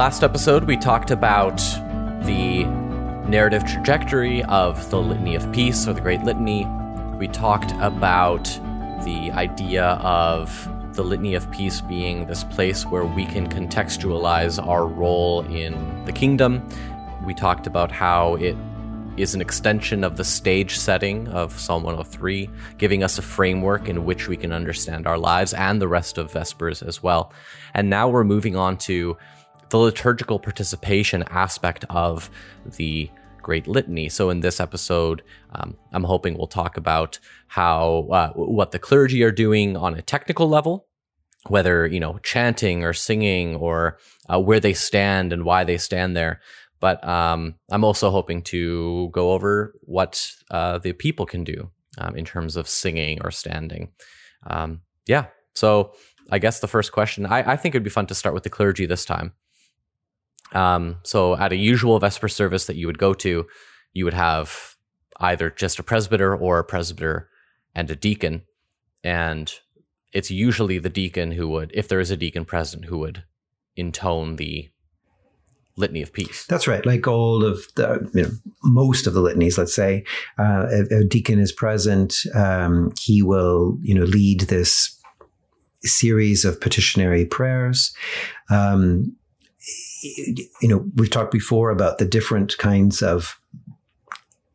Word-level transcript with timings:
Last 0.00 0.24
episode, 0.24 0.64
we 0.64 0.78
talked 0.78 1.10
about 1.10 1.58
the 2.24 2.64
narrative 3.28 3.66
trajectory 3.66 4.42
of 4.44 4.88
the 4.88 4.98
Litany 4.98 5.34
of 5.34 5.52
Peace 5.52 5.86
or 5.86 5.92
the 5.92 6.00
Great 6.00 6.22
Litany. 6.22 6.64
We 7.18 7.28
talked 7.28 7.72
about 7.82 8.44
the 9.04 9.30
idea 9.32 9.84
of 10.00 10.66
the 10.94 11.04
Litany 11.04 11.34
of 11.34 11.50
Peace 11.50 11.82
being 11.82 12.26
this 12.26 12.44
place 12.44 12.86
where 12.86 13.04
we 13.04 13.26
can 13.26 13.46
contextualize 13.46 14.58
our 14.66 14.86
role 14.86 15.42
in 15.54 16.06
the 16.06 16.12
kingdom. 16.12 16.66
We 17.26 17.34
talked 17.34 17.66
about 17.66 17.92
how 17.92 18.36
it 18.36 18.56
is 19.18 19.34
an 19.34 19.42
extension 19.42 20.02
of 20.02 20.16
the 20.16 20.24
stage 20.24 20.78
setting 20.78 21.28
of 21.28 21.60
Psalm 21.60 21.82
103, 21.82 22.48
giving 22.78 23.04
us 23.04 23.18
a 23.18 23.22
framework 23.22 23.86
in 23.86 24.06
which 24.06 24.28
we 24.28 24.38
can 24.38 24.50
understand 24.50 25.06
our 25.06 25.18
lives 25.18 25.52
and 25.52 25.78
the 25.78 25.88
rest 25.88 26.16
of 26.16 26.32
Vespers 26.32 26.82
as 26.82 27.02
well. 27.02 27.34
And 27.74 27.90
now 27.90 28.08
we're 28.08 28.24
moving 28.24 28.56
on 28.56 28.78
to 28.78 29.18
the 29.70 29.78
liturgical 29.78 30.38
participation 30.38 31.24
aspect 31.30 31.84
of 31.88 32.30
the 32.76 33.10
Great 33.42 33.66
Litany. 33.66 34.08
So 34.08 34.30
in 34.30 34.40
this 34.40 34.60
episode, 34.60 35.22
um, 35.54 35.76
I'm 35.92 36.04
hoping 36.04 36.36
we'll 36.36 36.46
talk 36.46 36.76
about 36.76 37.18
how 37.48 38.08
uh, 38.12 38.32
what 38.34 38.72
the 38.72 38.78
clergy 38.78 39.22
are 39.22 39.32
doing 39.32 39.76
on 39.76 39.94
a 39.94 40.02
technical 40.02 40.48
level, 40.48 40.86
whether 41.48 41.86
you 41.86 42.00
know 42.00 42.18
chanting 42.22 42.84
or 42.84 42.92
singing 42.92 43.56
or 43.56 43.98
uh, 44.32 44.38
where 44.38 44.60
they 44.60 44.74
stand 44.74 45.32
and 45.32 45.44
why 45.44 45.64
they 45.64 45.78
stand 45.78 46.16
there. 46.16 46.40
But 46.80 47.06
um, 47.06 47.56
I'm 47.70 47.84
also 47.84 48.10
hoping 48.10 48.42
to 48.44 49.10
go 49.12 49.32
over 49.32 49.74
what 49.82 50.30
uh, 50.50 50.78
the 50.78 50.92
people 50.92 51.26
can 51.26 51.44
do 51.44 51.70
um, 51.98 52.16
in 52.16 52.24
terms 52.24 52.56
of 52.56 52.68
singing 52.68 53.18
or 53.22 53.30
standing. 53.30 53.92
Um, 54.46 54.80
yeah. 55.06 55.26
So 55.54 55.92
I 56.30 56.38
guess 56.38 56.60
the 56.60 56.68
first 56.68 56.92
question, 56.92 57.26
I, 57.26 57.52
I 57.52 57.56
think 57.56 57.74
it'd 57.74 57.82
be 57.82 57.90
fun 57.90 58.06
to 58.06 58.14
start 58.14 58.34
with 58.34 58.44
the 58.44 58.50
clergy 58.50 58.86
this 58.86 59.04
time. 59.04 59.32
Um, 60.52 60.96
so 61.02 61.36
at 61.36 61.52
a 61.52 61.56
usual 61.56 61.98
Vesper 61.98 62.28
service 62.28 62.66
that 62.66 62.76
you 62.76 62.86
would 62.86 62.98
go 62.98 63.14
to, 63.14 63.46
you 63.92 64.04
would 64.04 64.14
have 64.14 64.76
either 65.18 65.50
just 65.50 65.78
a 65.78 65.82
presbyter 65.82 66.34
or 66.34 66.58
a 66.58 66.64
presbyter 66.64 67.28
and 67.74 67.90
a 67.90 67.96
deacon. 67.96 68.42
And 69.04 69.52
it's 70.12 70.30
usually 70.30 70.78
the 70.78 70.88
deacon 70.88 71.32
who 71.32 71.48
would, 71.48 71.70
if 71.74 71.88
there 71.88 72.00
is 72.00 72.10
a 72.10 72.16
deacon 72.16 72.44
present, 72.44 72.86
who 72.86 72.98
would 72.98 73.24
intone 73.76 74.36
the 74.36 74.70
litany 75.76 76.02
of 76.02 76.12
peace. 76.12 76.46
That's 76.46 76.66
right. 76.66 76.84
Like 76.84 77.06
all 77.06 77.44
of 77.44 77.64
the, 77.76 78.10
you 78.12 78.22
know, 78.22 78.30
most 78.62 79.06
of 79.06 79.14
the 79.14 79.20
litanies, 79.20 79.56
let's 79.56 79.74
say, 79.74 80.04
uh, 80.38 80.66
a, 80.70 80.98
a, 80.98 81.04
deacon 81.04 81.38
is 81.38 81.52
present. 81.52 82.14
Um, 82.34 82.92
he 83.00 83.22
will, 83.22 83.78
you 83.80 83.94
know, 83.94 84.04
lead 84.04 84.42
this 84.42 84.96
series 85.82 86.44
of 86.44 86.60
petitionary 86.60 87.24
prayers. 87.24 87.94
Um, 88.50 89.16
you 90.02 90.68
know, 90.68 90.84
we've 90.96 91.10
talked 91.10 91.32
before 91.32 91.70
about 91.70 91.98
the 91.98 92.04
different 92.04 92.56
kinds 92.58 93.02
of 93.02 93.40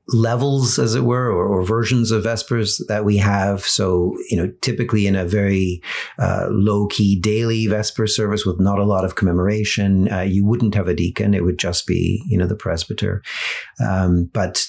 levels, 0.10 0.78
as 0.78 0.94
it 0.94 1.02
were, 1.02 1.32
or, 1.32 1.48
or, 1.48 1.64
versions 1.64 2.12
of 2.12 2.24
Vespers 2.24 2.80
that 2.88 3.06
we 3.06 3.18
have. 3.18 3.62
So, 3.62 4.16
you 4.30 4.38
know, 4.38 4.52
typically 4.62 5.08
in 5.08 5.16
a 5.16 5.26
very 5.26 5.82
uh, 6.20 6.48
low 6.52 6.88
key 6.88 7.20
daily 7.20 7.66
Vesper 7.66 8.06
service 8.06 8.46
with 8.46 8.60
not 8.60 8.78
a 8.78 8.84
lot 8.84 9.04
of 9.04 9.16
commemoration, 9.16 10.12
uh, 10.12 10.22
you 10.22 10.46
wouldn't 10.46 10.76
have 10.76 10.88
a 10.88 10.94
deacon. 10.94 11.34
It 11.34 11.44
would 11.44 11.58
just 11.58 11.88
be, 11.88 12.24
you 12.28 12.38
know, 12.38 12.46
the 12.46 12.56
presbyter. 12.56 13.24
Um, 13.84 14.30
but 14.32 14.66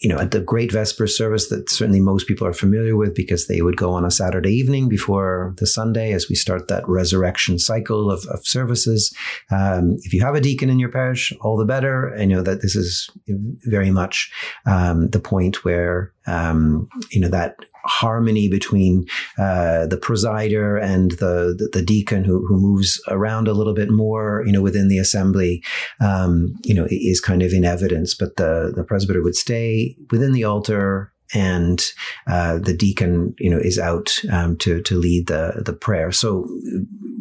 you 0.00 0.08
know, 0.08 0.18
at 0.18 0.30
the 0.30 0.40
Great 0.40 0.70
Vesper 0.70 1.06
service 1.06 1.48
that 1.48 1.68
certainly 1.68 2.00
most 2.00 2.28
people 2.28 2.46
are 2.46 2.52
familiar 2.52 2.96
with 2.96 3.14
because 3.14 3.46
they 3.46 3.62
would 3.62 3.76
go 3.76 3.92
on 3.92 4.04
a 4.04 4.10
Saturday 4.10 4.52
evening 4.52 4.88
before 4.88 5.54
the 5.58 5.66
Sunday 5.66 6.12
as 6.12 6.28
we 6.28 6.36
start 6.36 6.68
that 6.68 6.88
resurrection 6.88 7.58
cycle 7.58 8.10
of, 8.10 8.24
of 8.26 8.46
services. 8.46 9.14
Um, 9.50 9.96
if 10.02 10.12
you 10.12 10.22
have 10.22 10.36
a 10.36 10.40
deacon 10.40 10.70
in 10.70 10.78
your 10.78 10.90
parish, 10.90 11.32
all 11.40 11.56
the 11.56 11.64
better. 11.64 12.14
I 12.16 12.26
know 12.26 12.42
that 12.42 12.62
this 12.62 12.76
is 12.76 13.10
very 13.26 13.90
much 13.90 14.30
um, 14.66 15.08
the 15.10 15.20
point 15.20 15.64
where, 15.64 16.12
um, 16.28 16.88
you 17.10 17.20
know, 17.20 17.28
that 17.28 17.56
harmony 17.84 18.48
between 18.48 19.06
uh, 19.38 19.86
the 19.86 19.96
presider 19.96 20.80
and 20.82 21.12
the, 21.12 21.54
the, 21.56 21.70
the 21.72 21.82
deacon 21.82 22.24
who, 22.24 22.46
who 22.46 22.60
moves 22.60 23.00
around 23.08 23.48
a 23.48 23.54
little 23.54 23.74
bit 23.74 23.90
more, 23.90 24.42
you 24.46 24.52
know, 24.52 24.62
within 24.62 24.88
the 24.88 24.98
assembly, 24.98 25.62
um, 26.00 26.54
you 26.64 26.74
know, 26.74 26.86
is 26.90 27.20
kind 27.20 27.42
of 27.42 27.52
in 27.52 27.64
evidence. 27.64 28.14
But 28.14 28.36
the 28.36 28.72
the 28.74 28.84
presbyter 28.84 29.22
would 29.22 29.36
stay 29.36 29.96
within 30.10 30.32
the 30.32 30.44
altar 30.44 31.12
and 31.34 31.84
uh, 32.26 32.58
the 32.58 32.74
deacon, 32.74 33.34
you 33.38 33.50
know, 33.50 33.58
is 33.58 33.78
out 33.78 34.18
um, 34.30 34.56
to 34.58 34.82
to 34.82 34.96
lead 34.96 35.26
the 35.26 35.62
the 35.64 35.72
prayer. 35.72 36.12
So, 36.12 36.48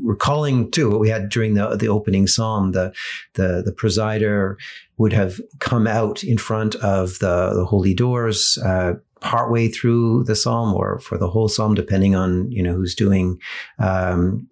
recalling 0.03 0.71
too 0.71 0.89
what 0.89 0.99
we 0.99 1.09
had 1.09 1.29
during 1.29 1.55
the 1.55 1.75
the 1.75 1.89
opening 1.89 2.27
psalm, 2.27 2.71
the 2.71 2.93
the 3.33 3.61
the 3.65 3.73
presider 3.73 4.55
would 4.97 5.13
have 5.13 5.39
come 5.59 5.87
out 5.87 6.23
in 6.23 6.37
front 6.37 6.75
of 6.75 7.19
the 7.19 7.53
the 7.53 7.65
holy 7.65 7.93
doors, 7.93 8.57
uh, 8.63 8.93
partway 9.19 9.67
through 9.67 10.23
the 10.23 10.35
psalm 10.35 10.73
or 10.73 10.99
for 10.99 11.17
the 11.17 11.29
whole 11.29 11.49
psalm, 11.49 11.73
depending 11.73 12.15
on 12.15 12.51
you 12.51 12.63
know 12.63 12.73
who's 12.73 12.95
doing 12.95 13.39
um, 13.79 14.47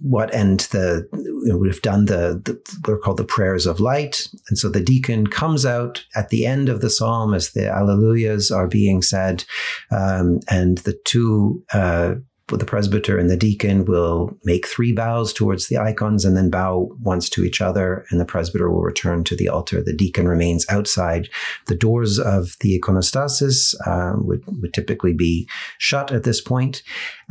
what 0.00 0.32
and 0.34 0.60
the 0.60 1.08
you 1.12 1.44
know, 1.46 1.58
would 1.58 1.68
have 1.68 1.82
done 1.82 2.06
the, 2.06 2.40
the 2.44 2.78
what 2.84 2.94
are 2.94 2.98
called 2.98 3.16
the 3.16 3.24
prayers 3.24 3.66
of 3.66 3.80
light. 3.80 4.28
And 4.48 4.58
so 4.58 4.68
the 4.68 4.80
deacon 4.80 5.26
comes 5.26 5.66
out 5.66 6.04
at 6.14 6.30
the 6.30 6.46
end 6.46 6.68
of 6.68 6.80
the 6.80 6.90
psalm 6.90 7.34
as 7.34 7.50
the 7.50 7.62
alleluias 7.62 8.54
are 8.54 8.66
being 8.66 9.02
said 9.02 9.44
um, 9.90 10.40
and 10.48 10.78
the 10.78 10.98
two 11.04 11.62
uh, 11.72 12.14
the 12.58 12.64
presbyter 12.64 13.18
and 13.18 13.30
the 13.30 13.36
deacon 13.36 13.84
will 13.84 14.36
make 14.44 14.66
three 14.66 14.92
bows 14.92 15.32
towards 15.32 15.68
the 15.68 15.78
icons 15.78 16.24
and 16.24 16.36
then 16.36 16.50
bow 16.50 16.88
once 17.00 17.28
to 17.30 17.44
each 17.44 17.60
other, 17.60 18.04
and 18.10 18.20
the 18.20 18.24
presbyter 18.24 18.70
will 18.70 18.82
return 18.82 19.24
to 19.24 19.36
the 19.36 19.48
altar. 19.48 19.82
The 19.82 19.94
deacon 19.94 20.26
remains 20.26 20.66
outside. 20.68 21.28
The 21.66 21.76
doors 21.76 22.18
of 22.18 22.56
the 22.60 22.78
iconostasis 22.78 23.74
uh, 23.86 24.14
would, 24.16 24.42
would 24.60 24.74
typically 24.74 25.12
be 25.12 25.48
shut 25.78 26.12
at 26.12 26.24
this 26.24 26.40
point, 26.40 26.82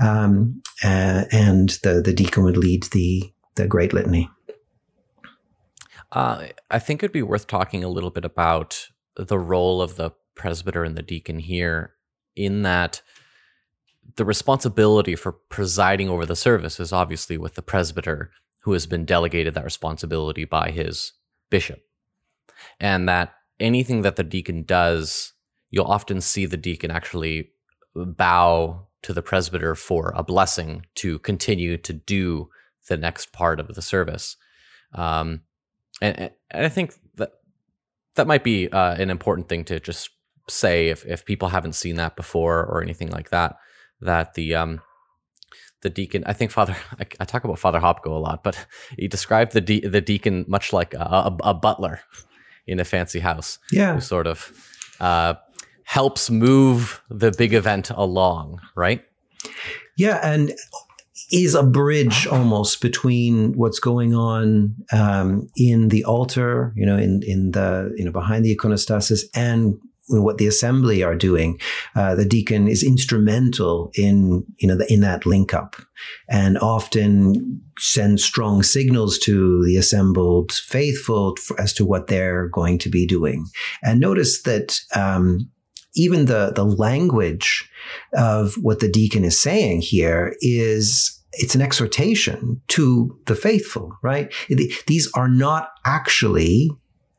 um, 0.02 0.62
uh, 0.84 1.26
and 1.32 1.70
the, 1.84 2.02
the 2.02 2.14
deacon 2.14 2.44
would 2.44 2.58
lead 2.58 2.84
the, 2.84 3.32
the 3.56 3.68
Great 3.68 3.94
Litany. 3.94 4.30
Uh, 6.12 6.48
I 6.72 6.80
think 6.80 7.04
it'd 7.04 7.12
be 7.12 7.22
worth 7.22 7.46
talking 7.46 7.84
a 7.84 7.90
little 7.90 8.10
bit 8.10 8.26
about 8.26 8.88
the 9.16 9.38
role 9.38 9.82
of 9.82 9.96
the 9.96 10.12
presbyter 10.36 10.84
and 10.84 10.96
the 10.96 11.04
deacon 11.04 11.40
here, 11.40 11.94
in 12.36 12.62
that 12.62 13.02
the 14.16 14.26
responsibility 14.26 15.16
for 15.16 15.32
presiding 15.32 16.10
over 16.10 16.26
the 16.26 16.36
service 16.36 16.80
is 16.80 16.94
obviously 16.94 17.38
with 17.38 17.56
the 17.56 17.62
presbyter 17.62 18.32
who 18.62 18.74
has 18.74 18.86
been 18.86 19.06
delegated 19.06 19.54
that 19.54 19.64
responsibility 19.64 20.46
by 20.46 20.72
his 20.72 21.14
bishop. 21.50 21.82
And 22.80 23.08
that 23.08 23.34
anything 23.60 24.02
that 24.02 24.16
the 24.16 24.24
deacon 24.24 24.64
does, 24.64 25.34
you'll 25.70 25.86
often 25.86 26.22
see 26.22 26.46
the 26.46 26.58
deacon 26.58 26.92
actually 26.92 27.52
bow 27.96 28.88
to 29.02 29.14
the 29.14 29.22
presbyter 29.22 29.76
for 29.76 30.14
a 30.16 30.24
blessing 30.24 30.86
to 30.96 31.20
continue 31.20 31.78
to 31.78 31.94
do 31.94 32.50
the 32.88 32.98
next 32.98 33.32
part 33.32 33.60
of 33.60 33.74
the 33.76 33.82
service. 33.82 34.36
Um, 34.94 35.42
and, 36.02 36.32
and, 36.52 36.66
I 36.66 36.70
think 36.70 36.96
that 37.16 37.34
that 38.16 38.28
might 38.28 38.44
be 38.44 38.70
uh, 38.70 38.96
an 38.96 39.10
important 39.10 39.48
thing 39.48 39.64
to 39.66 39.80
just 39.80 40.10
say 40.50 40.90
if, 40.90 41.06
if 41.06 41.26
people 41.26 41.50
haven't 41.50 41.74
seen 41.74 41.96
that 41.98 42.16
before 42.16 42.66
or 42.66 42.82
anything 42.82 43.10
like 43.10 43.30
that 43.30 43.58
that 44.02 44.34
the 44.34 44.56
um 44.56 44.82
the 45.82 45.90
deacon 45.90 46.24
i 46.26 46.34
think 46.34 46.52
father 46.52 46.76
I, 47.00 47.06
I, 47.20 47.26
talk 47.26 47.44
about 47.44 47.60
father 47.60 47.80
hopko 47.80 48.08
a 48.08 48.20
lot 48.20 48.44
but 48.44 48.66
he 48.98 49.08
described 49.08 49.54
the 49.54 49.62
de- 49.62 49.88
the 49.88 50.02
deacon 50.02 50.46
much 50.48 50.74
like 50.74 50.94
a, 50.94 50.98
a, 50.98 51.38
a, 51.44 51.54
butler 51.54 52.02
in 52.68 52.80
a 52.80 52.86
fancy 52.86 53.20
house 53.20 53.60
yeah. 53.72 53.96
who 53.96 54.02
sort 54.02 54.28
of 54.28 54.52
uh, 55.00 55.34
helps 55.84 56.30
move 56.30 57.02
the 57.10 57.32
big 57.32 57.54
event 57.54 57.90
along 57.90 58.62
right? 58.76 59.04
Yeah 59.98 60.20
and 60.24 60.54
is 61.32 61.56
a 61.56 61.64
bridge 61.64 62.26
almost 62.28 62.82
between 62.82 63.54
what's 63.54 63.80
going 63.80 64.16
on 64.16 64.76
um, 64.92 65.48
in 65.56 65.90
the 65.90 66.04
altar, 66.06 66.74
you 66.76 66.86
know, 66.86 66.98
in 66.98 67.22
in 67.24 67.52
the 67.52 67.94
you 67.96 68.06
know 68.06 68.12
behind 68.12 68.46
the 68.46 68.56
iconostasis, 68.56 69.22
and 69.36 69.80
what 70.10 70.38
the 70.38 70.48
assembly 70.48 71.04
are 71.04 71.16
doing, 71.16 71.60
uh, 71.96 72.16
the 72.16 72.26
deacon 72.26 72.68
is 72.68 72.84
instrumental 72.84 73.92
in 73.96 74.44
you 74.58 74.68
know 74.68 74.76
the, 74.76 74.92
in 74.92 75.02
that 75.02 75.26
link 75.26 75.54
up, 75.54 75.76
and 76.28 76.58
often 76.58 77.62
sends 77.78 78.24
strong 78.24 78.64
signals 78.64 79.18
to 79.20 79.64
the 79.66 79.78
assembled 79.78 80.52
faithful 80.52 81.38
as 81.58 81.74
to 81.74 81.86
what 81.86 82.08
they're 82.08 82.48
going 82.50 82.78
to 82.80 82.90
be 82.90 83.06
doing. 83.06 83.46
And 83.84 84.00
notice 84.00 84.42
that 84.44 84.80
um, 84.96 85.50
even 85.96 86.26
the 86.26 86.52
the 86.56 86.66
language 86.66 87.70
of 88.14 88.56
what 88.56 88.80
the 88.80 88.90
deacon 88.90 89.24
is 89.24 89.40
saying 89.40 89.82
here 89.82 90.36
is 90.42 91.16
it's 91.34 91.56
an 91.56 91.62
exhortation 91.62 92.62
to 92.70 93.18
the 93.26 93.36
faithful, 93.36 93.96
right? 94.02 94.34
These 94.88 95.12
are 95.14 95.28
not 95.28 95.70
actually 95.86 96.72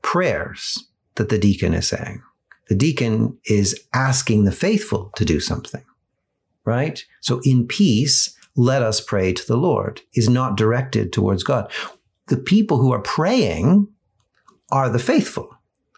prayers 0.02 0.84
that 1.14 1.28
the 1.28 1.38
deacon 1.38 1.74
is 1.74 1.88
saying. 1.88 2.22
The 2.70 2.76
deacon 2.76 3.36
is 3.46 3.78
asking 3.92 4.44
the 4.44 4.52
faithful 4.52 5.10
to 5.16 5.24
do 5.24 5.40
something, 5.40 5.84
right? 6.64 7.04
So 7.20 7.40
in 7.42 7.66
peace, 7.66 8.34
let 8.54 8.80
us 8.80 9.00
pray 9.00 9.32
to 9.32 9.46
the 9.46 9.56
Lord 9.56 10.02
is 10.14 10.28
not 10.28 10.56
directed 10.56 11.12
towards 11.12 11.42
God. 11.42 11.70
The 12.28 12.36
people 12.36 12.78
who 12.78 12.92
are 12.92 13.02
praying 13.02 13.88
are 14.70 14.88
the 14.88 15.00
faithful 15.00 15.50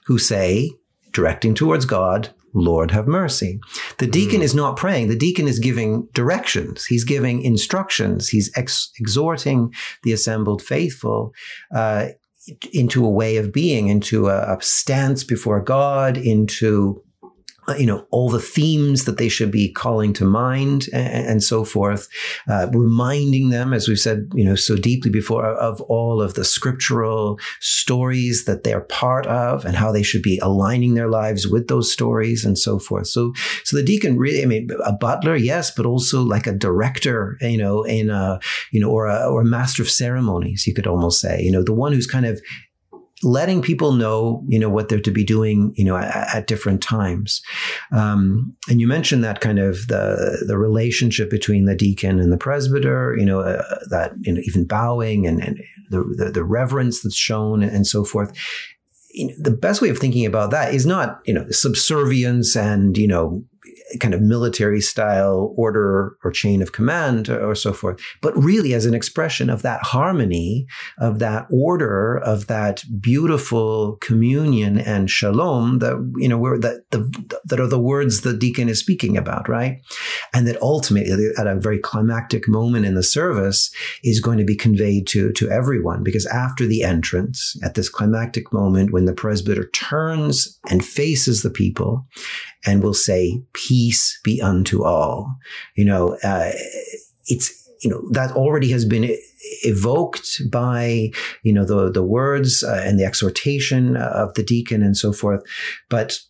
who 0.07 0.19
say, 0.19 0.71
directing 1.13 1.55
towards 1.55 1.85
God, 1.85 2.31
Lord 2.55 2.91
have 2.91 3.07
mercy. 3.07 3.61
The 3.99 4.07
deacon 4.07 4.41
mm. 4.41 4.45
is 4.45 4.55
not 4.55 4.77
praying. 4.77 5.09
The 5.09 5.17
deacon 5.17 5.47
is 5.47 5.59
giving 5.59 6.09
directions. 6.15 6.87
He's 6.87 7.05
giving 7.05 7.43
instructions. 7.43 8.31
He's 8.31 8.51
ex- 8.57 8.91
exhorting 8.99 9.75
the 10.05 10.13
assembled 10.13 10.63
faithful 10.63 11.35
uh, 11.75 12.09
into 12.73 13.05
a 13.05 13.11
way 13.11 13.37
of 13.37 13.53
being, 13.53 13.89
into 13.89 14.29
a, 14.29 14.57
a 14.57 14.63
stance 14.63 15.25
before 15.25 15.61
God, 15.61 16.17
into 16.17 17.03
you 17.79 17.87
know 17.87 18.07
all 18.11 18.29
the 18.29 18.41
themes 18.41 19.05
that 19.05 19.19
they 19.19 19.29
should 19.29 19.51
be 19.51 19.71
calling 19.71 20.13
to 20.13 20.25
mind 20.25 20.89
and, 20.93 21.27
and 21.27 21.43
so 21.43 21.65
forth 21.65 22.09
uh, 22.49 22.67
reminding 22.73 23.51
them 23.51 23.73
as 23.73 23.87
we've 23.87 23.99
said 23.99 24.29
you 24.35 24.45
know 24.45 24.55
so 24.55 24.77
deeply 24.77 25.11
before 25.11 25.45
of 25.45 25.81
all 25.83 26.21
of 26.21 26.35
the 26.35 26.45
scriptural 26.45 27.39
stories 27.61 28.45
that 28.47 28.65
they're 28.65 28.81
part 28.81 29.27
of 29.27 29.65
and 29.65 29.77
how 29.77 29.93
they 29.93 30.03
should 30.03 30.23
be 30.23 30.39
aligning 30.39 30.95
their 30.95 31.09
lives 31.09 31.47
with 31.47 31.69
those 31.69 31.93
stories 31.93 32.45
and 32.45 32.59
so 32.59 32.79
forth. 32.79 33.07
So 33.07 33.33
so 33.65 33.77
the 33.77 33.83
deacon 33.83 34.19
really 34.19 34.43
i 34.43 34.47
mean 34.47 34.69
a 34.85 34.93
butler 34.93 35.37
yes 35.37 35.71
but 35.71 35.87
also 35.87 36.23
like 36.23 36.47
a 36.47 36.53
director 36.53 37.37
you 37.41 37.59
know 37.59 37.83
in 37.85 38.11
a 38.11 38.41
you 38.71 38.81
know 38.81 38.91
or 38.91 39.07
a, 39.07 39.27
or 39.27 39.43
a 39.43 39.45
master 39.45 39.83
of 39.83 39.91
ceremonies 39.91 40.67
you 40.67 40.75
could 40.75 40.87
almost 40.87 41.21
say 41.21 41.41
you 41.41 41.51
know 41.51 41.63
the 41.63 41.73
one 41.73 41.93
who's 41.93 42.07
kind 42.07 42.27
of 42.27 42.41
letting 43.23 43.63
people 43.63 43.93
know, 43.93 44.43
you 44.49 44.59
know, 44.59 44.69
what 44.69 44.89
they're 44.89 45.01
to 45.01 45.11
be 45.11 45.25
doing, 45.25 45.73
you 45.77 45.85
know, 45.85 45.97
at, 45.97 46.35
at 46.35 46.47
different 46.47 46.83
times. 46.83 47.43
Um, 47.93 48.57
and 48.69 48.81
you 48.81 48.87
mentioned 48.87 49.23
that 49.25 49.41
kind 49.41 49.59
of 49.59 49.87
the 49.89 50.45
the 50.47 50.59
relationship 50.59 51.31
between 51.31 51.65
the 51.65 51.77
deacon 51.77 52.19
and 52.19 52.33
the 52.33 52.39
presbyter, 52.39 53.17
you 53.17 53.25
know, 53.25 53.41
uh, 53.41 53.79
that 53.91 54.13
you 54.21 54.33
know, 54.33 54.41
even 54.45 54.67
bowing 54.67 55.27
and, 55.27 55.43
and 55.43 55.61
the, 55.91 56.03
the, 56.17 56.31
the 56.31 56.45
reverence 56.45 57.03
that's 57.03 57.17
shown 57.17 57.63
and 57.63 57.87
so 57.87 58.05
forth. 58.05 58.37
You 59.15 59.29
know, 59.29 59.35
the 59.39 59.51
best 59.51 59.83
way 59.83 59.91
of 59.91 59.99
thinking 59.99 60.27
about 60.27 60.51
that 60.51 60.75
is 60.75 60.87
not, 60.87 61.21
you 61.27 61.35
know, 61.35 61.45
subservience 61.51 62.57
and, 62.57 62.97
you 62.97 63.07
know, 63.07 63.45
kind 64.01 64.15
of 64.15 64.21
military 64.21 64.81
style 64.81 65.53
order 65.57 66.17
or 66.25 66.31
chain 66.31 66.63
of 66.63 66.73
command 66.73 67.29
or 67.29 67.55
so 67.55 67.73
forth, 67.73 68.01
but 68.21 68.37
really 68.37 68.75
as 68.75 68.87
an 68.87 68.95
expression 68.95 69.51
of 69.51 69.63
that 69.63 69.83
harmony, 69.83 70.67
of 70.99 71.19
that 71.19 71.47
order, 71.51 72.19
of 72.19 72.47
that 72.47 72.85
beautiful 73.01 73.97
communion 74.01 74.79
and 74.79 75.11
shalom 75.11 75.79
that, 75.79 75.97
you 76.17 76.29
know, 76.29 76.39
where 76.39 76.59
that, 76.59 76.91
the, 76.91 77.41
that 77.45 77.61
are 77.61 77.67
the 77.67 77.79
words 77.79 78.21
the 78.21 78.33
deacon 78.33 78.69
is 78.69 78.79
speaking 78.79 79.17
about, 79.17 79.49
right? 79.49 79.81
And 80.33 80.47
that 80.47 80.61
ultimately 80.63 81.31
at 81.37 81.47
a 81.47 81.57
very 81.57 81.79
climactic 81.79 82.49
moment 82.49 82.87
in 82.87 82.95
the 82.95 83.03
service 83.03 83.73
is 84.03 84.21
going 84.21 84.39
to 84.39 84.45
be 84.45 84.57
conveyed 84.57 85.07
to, 85.09 85.33
to 85.33 85.51
everyone 85.51 86.03
because 86.03 86.27
after 86.27 86.67
the 86.67 86.83
entrance 86.83 87.57
at 87.63 87.75
this 87.75 87.89
climactic 87.89 88.53
moment 88.53 88.93
when 88.93 89.05
the 89.05 89.13
presbyter 89.13 89.69
turns 89.71 90.59
and 90.71 90.85
faces 90.85 91.43
the 91.43 91.51
people 91.51 92.07
and 92.65 92.83
will 92.83 92.95
say, 92.95 93.43
peace 93.53 93.82
be 94.25 94.41
unto 94.41 94.85
all. 94.85 95.37
You 95.75 95.85
know, 95.85 96.17
uh, 96.23 96.53
it's, 97.27 97.69
you 97.83 97.91
know, 97.91 98.03
that 98.13 98.33
already 98.37 98.71
has 98.71 98.85
been 98.85 99.17
evoked 99.65 100.41
by, 100.51 101.11
you 101.43 101.53
know, 101.53 101.65
the, 101.65 101.91
the 101.91 102.03
words 102.03 102.63
uh, 102.63 102.83
and 102.85 102.99
the 102.99 103.05
exhortation 103.05 103.97
of 103.97 104.35
the 104.35 104.43
deacon 104.43 104.83
and 104.83 104.97
so 104.97 105.13
forth. 105.13 105.43
But 105.89 106.21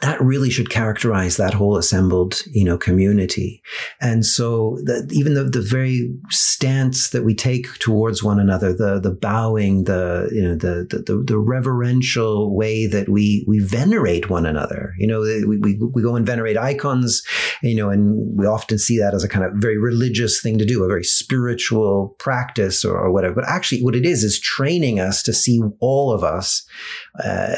that 0.00 0.20
really 0.20 0.50
should 0.50 0.70
characterize 0.70 1.36
that 1.36 1.54
whole 1.54 1.76
assembled, 1.76 2.40
you 2.50 2.64
know, 2.64 2.78
community. 2.78 3.62
And 4.00 4.24
so 4.24 4.78
the, 4.84 5.08
even 5.12 5.34
the, 5.34 5.44
the 5.44 5.62
very 5.62 6.14
stance 6.30 7.10
that 7.10 7.24
we 7.24 7.34
take 7.34 7.78
towards 7.78 8.22
one 8.22 8.40
another, 8.40 8.72
the, 8.72 8.98
the 9.00 9.10
bowing, 9.10 9.84
the, 9.84 10.28
you 10.32 10.42
know, 10.42 10.54
the, 10.54 10.86
the, 10.88 11.22
the 11.26 11.38
reverential 11.38 12.54
way 12.54 12.86
that 12.86 13.08
we, 13.08 13.44
we 13.46 13.58
venerate 13.58 14.30
one 14.30 14.46
another, 14.46 14.94
you 14.98 15.06
know, 15.06 15.20
we, 15.20 15.58
we, 15.58 15.78
we 15.92 16.02
go 16.02 16.16
and 16.16 16.26
venerate 16.26 16.56
icons, 16.56 17.22
you 17.62 17.76
know, 17.76 17.90
and 17.90 18.38
we 18.38 18.46
often 18.46 18.78
see 18.78 18.98
that 18.98 19.14
as 19.14 19.22
a 19.22 19.28
kind 19.28 19.44
of 19.44 19.52
very 19.56 19.78
religious 19.78 20.40
thing 20.40 20.58
to 20.58 20.64
do, 20.64 20.82
a 20.82 20.88
very 20.88 21.04
spiritual 21.04 22.16
practice 22.18 22.84
or, 22.84 22.96
or 22.98 23.12
whatever. 23.12 23.34
But 23.34 23.48
actually 23.48 23.82
what 23.82 23.94
it 23.94 24.06
is, 24.06 24.24
is 24.24 24.40
training 24.40 25.00
us 25.00 25.22
to 25.24 25.32
see 25.32 25.60
all 25.80 26.12
of 26.12 26.24
us, 26.24 26.66
uh, 27.22 27.56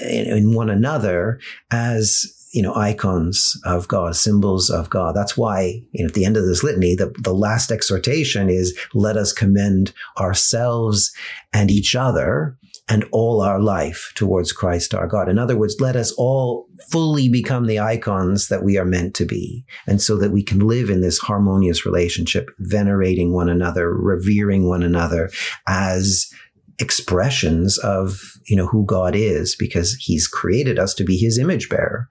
in, 0.00 0.26
in 0.26 0.54
one 0.54 0.70
another 0.70 1.40
as 1.70 2.32
you 2.52 2.62
know, 2.62 2.74
icons 2.74 3.60
of 3.66 3.86
God, 3.86 4.16
symbols 4.16 4.70
of 4.70 4.88
God. 4.88 5.14
That's 5.14 5.36
why, 5.36 5.82
you 5.92 6.02
know, 6.02 6.08
at 6.08 6.14
the 6.14 6.24
end 6.24 6.38
of 6.38 6.46
this 6.46 6.64
litany, 6.64 6.94
the, 6.94 7.14
the 7.22 7.34
last 7.34 7.70
exhortation 7.70 8.48
is 8.48 8.74
let 8.94 9.18
us 9.18 9.30
commend 9.30 9.92
ourselves 10.18 11.12
and 11.52 11.70
each 11.70 11.94
other 11.94 12.56
and 12.88 13.04
all 13.10 13.42
our 13.42 13.60
life 13.60 14.12
towards 14.14 14.52
Christ 14.52 14.94
our 14.94 15.06
God. 15.06 15.28
In 15.28 15.38
other 15.38 15.56
words, 15.56 15.76
let 15.80 15.96
us 15.96 16.12
all 16.12 16.66
fully 16.88 17.28
become 17.28 17.66
the 17.66 17.80
icons 17.80 18.48
that 18.48 18.62
we 18.62 18.78
are 18.78 18.84
meant 18.84 19.14
to 19.16 19.26
be. 19.26 19.64
And 19.86 20.00
so 20.00 20.16
that 20.16 20.30
we 20.30 20.42
can 20.42 20.60
live 20.60 20.88
in 20.88 21.00
this 21.00 21.18
harmonious 21.18 21.84
relationship, 21.84 22.48
venerating 22.58 23.32
one 23.32 23.48
another, 23.48 23.92
revering 23.92 24.68
one 24.68 24.82
another 24.82 25.30
as 25.66 26.30
expressions 26.78 27.78
of 27.78 28.20
you 28.46 28.56
know 28.56 28.66
who 28.66 28.84
God 28.84 29.14
is 29.14 29.56
because 29.56 29.94
he's 29.94 30.26
created 30.26 30.78
us 30.78 30.94
to 30.94 31.04
be 31.04 31.16
his 31.16 31.38
image 31.38 31.68
bearer 31.68 32.08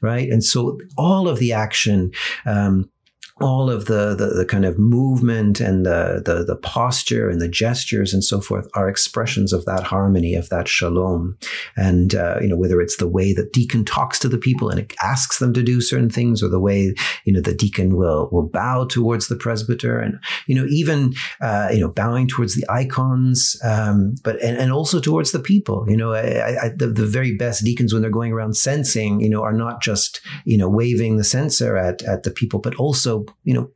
right? 0.00 0.28
And 0.28 0.44
so 0.44 0.78
all 0.96 1.28
of 1.28 1.38
the 1.38 1.52
action 1.52 2.12
um, 2.46 2.90
all 3.40 3.70
of 3.70 3.86
the, 3.86 4.14
the, 4.14 4.26
the 4.26 4.44
kind 4.44 4.64
of 4.64 4.78
movement 4.78 5.60
and 5.60 5.86
the, 5.86 6.22
the 6.24 6.44
the 6.44 6.56
posture 6.56 7.28
and 7.28 7.40
the 7.40 7.48
gestures 7.48 8.12
and 8.12 8.24
so 8.24 8.40
forth 8.40 8.68
are 8.74 8.88
expressions 8.88 9.52
of 9.52 9.64
that 9.64 9.84
harmony 9.84 10.34
of 10.34 10.48
that 10.48 10.66
shalom. 10.66 11.36
And 11.76 12.14
uh, 12.14 12.38
you 12.40 12.48
know 12.48 12.56
whether 12.56 12.80
it's 12.80 12.96
the 12.96 13.08
way 13.08 13.32
that 13.34 13.52
deacon 13.52 13.84
talks 13.84 14.18
to 14.20 14.28
the 14.28 14.38
people 14.38 14.70
and 14.70 14.80
it 14.80 14.94
asks 15.02 15.38
them 15.38 15.52
to 15.54 15.62
do 15.62 15.80
certain 15.80 16.10
things 16.10 16.42
or 16.42 16.48
the 16.48 16.60
way 16.60 16.94
you 17.24 17.32
know 17.32 17.40
the 17.40 17.54
deacon 17.54 17.96
will 17.96 18.28
will 18.32 18.48
bow 18.48 18.84
towards 18.84 19.28
the 19.28 19.36
presbyter 19.36 19.98
and 19.98 20.18
you 20.46 20.54
know 20.54 20.66
even 20.68 21.14
uh, 21.40 21.68
you 21.72 21.80
know 21.80 21.88
bowing 21.88 22.26
towards 22.26 22.54
the 22.54 22.66
icons 22.68 23.56
um, 23.64 24.14
but 24.24 24.40
and, 24.42 24.56
and 24.58 24.72
also 24.72 25.00
towards 25.00 25.32
the 25.32 25.40
people. 25.40 25.84
You 25.88 25.96
know 25.96 26.12
I, 26.12 26.64
I, 26.64 26.68
the, 26.76 26.88
the 26.88 27.06
very 27.06 27.36
best 27.36 27.64
deacons 27.64 27.92
when 27.92 28.02
they're 28.02 28.10
going 28.10 28.32
around 28.32 28.52
censing 28.52 29.20
you 29.20 29.30
know 29.30 29.42
are 29.42 29.52
not 29.52 29.80
just 29.80 30.20
you 30.44 30.58
know 30.58 30.68
waving 30.68 31.16
the 31.16 31.24
censer 31.24 31.76
at 31.76 32.02
at 32.02 32.24
the 32.24 32.30
people 32.30 32.60
but 32.60 32.74
also 32.76 33.24
you 33.44 33.54
know, 33.54 33.70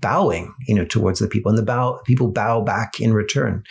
bowing, 0.00 0.54
you 0.66 0.74
know, 0.74 0.84
towards 0.84 1.18
the 1.18 1.28
people 1.28 1.50
and 1.50 1.58
the 1.58 1.62
bow, 1.62 2.00
people 2.04 2.30
bow 2.30 2.60
back 2.62 3.00
in 3.00 3.12
return. 3.12 3.62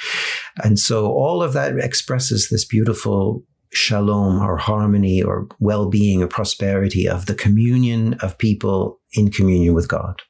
And 0.63 0.77
so 0.79 1.07
all 1.07 1.41
of 1.43 1.53
that 1.53 1.77
expresses 1.77 2.49
this 2.49 2.65
beautiful 2.65 3.43
shalom 3.71 4.41
or 4.41 4.57
harmony 4.57 5.21
or 5.21 5.47
well-being 5.59 6.23
or 6.23 6.27
prosperity 6.27 7.07
of 7.07 7.27
the 7.27 7.35
communion 7.35 8.15
of 8.15 8.37
people 8.37 8.99
in 9.13 9.29
communion 9.29 9.73
with 9.73 9.87
God. 9.87 10.21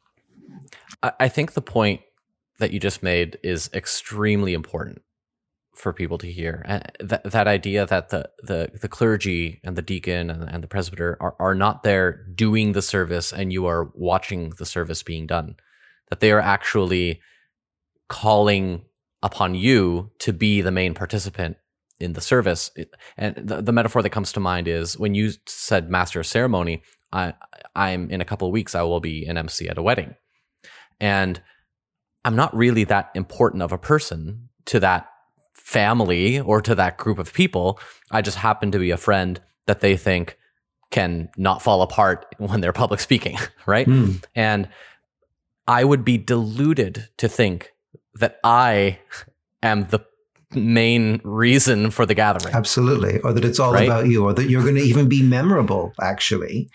I 1.01 1.29
think 1.29 1.53
the 1.53 1.61
point 1.61 2.01
that 2.57 2.71
you 2.71 2.79
just 2.79 3.01
made 3.01 3.37
is 3.41 3.69
extremely 3.73 4.53
important 4.53 5.01
for 5.79 5.93
people 5.93 6.17
to 6.17 6.29
hear. 6.29 6.61
And 6.65 6.91
that, 6.99 7.23
that 7.23 7.47
idea 7.47 7.85
that 7.85 8.09
the, 8.09 8.29
the, 8.43 8.69
the 8.81 8.89
clergy 8.89 9.61
and 9.63 9.77
the 9.77 9.81
deacon 9.81 10.29
and, 10.29 10.43
and 10.49 10.61
the 10.61 10.67
presbyter 10.67 11.17
are, 11.21 11.35
are 11.39 11.55
not 11.55 11.83
there 11.83 12.25
doing 12.35 12.73
the 12.73 12.81
service 12.81 13.31
and 13.31 13.53
you 13.53 13.65
are 13.65 13.89
watching 13.95 14.49
the 14.57 14.65
service 14.65 15.03
being 15.03 15.25
done, 15.25 15.55
that 16.09 16.19
they 16.19 16.33
are 16.33 16.41
actually 16.41 17.21
calling 18.09 18.83
upon 19.23 19.55
you 19.55 20.11
to 20.19 20.33
be 20.33 20.59
the 20.59 20.71
main 20.71 20.93
participant 20.93 21.55
in 21.97 22.11
the 22.11 22.21
service. 22.21 22.71
And 23.17 23.35
the, 23.35 23.61
the 23.61 23.71
metaphor 23.71 24.01
that 24.01 24.09
comes 24.09 24.33
to 24.33 24.41
mind 24.41 24.67
is 24.67 24.99
when 24.99 25.15
you 25.15 25.31
said 25.45 25.89
master 25.89 26.19
of 26.19 26.27
ceremony, 26.27 26.83
I, 27.13 27.35
I'm 27.73 28.09
in 28.11 28.19
a 28.19 28.25
couple 28.25 28.47
of 28.47 28.53
weeks, 28.53 28.75
I 28.75 28.81
will 28.83 28.99
be 28.99 29.25
an 29.25 29.37
MC 29.37 29.69
at 29.69 29.77
a 29.77 29.81
wedding. 29.81 30.15
And 30.99 31.41
I'm 32.25 32.35
not 32.35 32.55
really 32.55 32.83
that 32.85 33.11
important 33.15 33.63
of 33.63 33.71
a 33.71 33.77
person 33.77 34.49
to 34.65 34.81
that 34.81 35.08
family 35.59 36.39
or 36.39 36.61
to 36.61 36.75
that 36.75 36.97
group 36.97 37.19
of 37.19 37.33
people. 37.33 37.79
I 38.11 38.21
just 38.21 38.37
happen 38.37 38.71
to 38.71 38.79
be 38.79 38.91
a 38.91 38.97
friend 38.97 39.39
that 39.67 39.81
they 39.81 39.97
think 39.97 40.37
can 40.91 41.29
not 41.37 41.61
fall 41.61 41.81
apart 41.81 42.25
when 42.37 42.61
they're 42.61 42.73
public 42.73 42.99
speaking, 42.99 43.37
right? 43.65 43.87
Mm. 43.87 44.23
And 44.35 44.69
I 45.67 45.83
would 45.83 46.03
be 46.03 46.17
deluded 46.17 47.07
to 47.17 47.27
think 47.27 47.71
that 48.15 48.39
I 48.43 48.99
am 49.61 49.87
the 49.87 49.99
main 50.55 51.21
reason 51.23 51.91
for 51.91 52.07
the 52.07 52.15
gathering. 52.15 52.55
Absolutely. 52.55 53.19
Or 53.19 53.33
that 53.33 53.45
it's 53.45 53.59
all 53.59 53.71
Right? 53.71 53.87
about 53.87 54.07
you, 54.07 54.23
or 54.25 54.33
that 54.33 54.49
you're 54.49 54.63
going 54.63 54.75
to 54.75 54.81
even 54.81 55.07
be 55.07 55.21
memorable, 55.21 55.93
actually. 56.01 56.71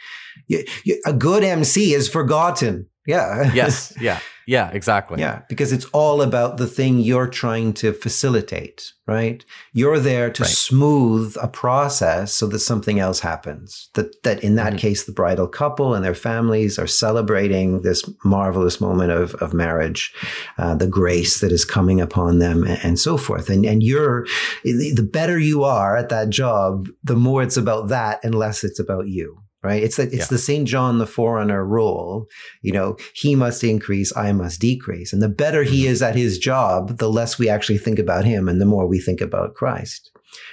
A 1.07 1.13
good 1.13 1.43
MC 1.43 1.93
is 1.93 2.09
forgotten. 2.09 2.87
Yeah. 3.07 3.53
Yes. 3.53 3.93
Yeah. 4.01 4.21
Yeah. 4.47 4.71
Exactly. 4.73 5.21
Yeah, 5.21 5.43
because 5.49 5.73
it's 5.73 5.87
all 5.87 6.21
about 6.23 6.57
the 6.59 6.67
thing 6.67 6.99
you're 6.99 7.27
trying 7.29 7.73
to 7.75 7.93
facilitate, 7.93 8.93
right? 9.07 9.45
You're 9.73 9.99
there 9.99 10.31
to 10.31 10.43
Right. 10.43 10.51
smooth 10.51 11.37
a 11.41 11.49
process 11.49 12.33
so 12.35 12.47
that 12.49 12.59
something 12.61 12.99
else 12.99 13.21
happens. 13.21 13.89
That 13.95 14.23
that 14.23 14.43
in 14.43 14.57
that 14.57 14.75
Mhm. 14.75 14.79
case, 14.79 15.05
the 15.05 15.13
bridal 15.13 15.47
couple 15.47 15.95
and 15.95 16.05
their 16.05 16.15
families 16.15 16.79
are 16.79 16.87
celebrating 16.87 17.83
this 17.83 18.03
marvelous 18.25 18.81
moment 18.81 19.13
of, 19.13 19.35
of 19.37 19.53
marriage, 19.55 20.13
uh, 20.59 20.75
the 20.75 20.87
grace 20.87 21.41
that 21.41 21.53
is 21.53 21.65
coming 21.65 22.01
upon 22.01 22.39
them, 22.39 22.65
and, 22.65 22.79
and 22.83 22.99
so 22.99 23.17
forth. 23.17 23.49
And 23.51 23.65
and 23.65 23.83
you're 23.83 24.27
the 24.65 25.09
better 25.19 25.39
you 25.39 25.65
are 25.65 25.97
at 25.97 26.09
that 26.11 26.31
job, 26.31 26.89
the 27.03 27.17
more 27.17 27.43
it's 27.43 27.57
about 27.57 27.89
that 27.89 28.21
and 28.25 28.35
less 28.35 28.65
it's 28.65 28.79
about 28.81 29.07
you. 29.09 29.39
Right? 29.65 29.83
It's 29.83 29.97
the, 29.97 30.05
it's 30.05 30.15
Yeah. 30.15 30.27
the 30.31 30.39
St. 30.39 30.69
John 30.69 30.99
the 30.99 31.07
Forerunner 31.07 31.65
rule 31.65 32.29
you 32.63 32.73
know, 32.73 32.97
he 33.15 33.35
must 33.35 33.65
increase, 33.65 34.17
I 34.17 34.33
must 34.33 34.61
decrease. 34.61 35.13
And 35.13 35.23
the 35.23 35.29
better 35.29 35.63
he 35.63 35.83
mm-hmm. 35.83 35.93
is 35.93 36.03
at 36.03 36.17
his 36.17 36.39
job, 36.39 36.99
the 36.99 37.11
less 37.11 37.39
we 37.39 37.49
actually 37.49 37.79
think 37.79 37.99
about 37.99 38.25
him 38.25 38.49
and 38.49 38.61
the 38.61 38.67
more 38.67 38.87
we 38.87 39.01
think 39.01 39.21
about 39.21 39.55
Christ. 39.55 40.11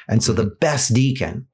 And 0.08 0.24
so 0.24 0.34
the 0.34 0.44
mm-hmm. 0.44 0.60
best 0.60 0.94
deacon 0.94 1.48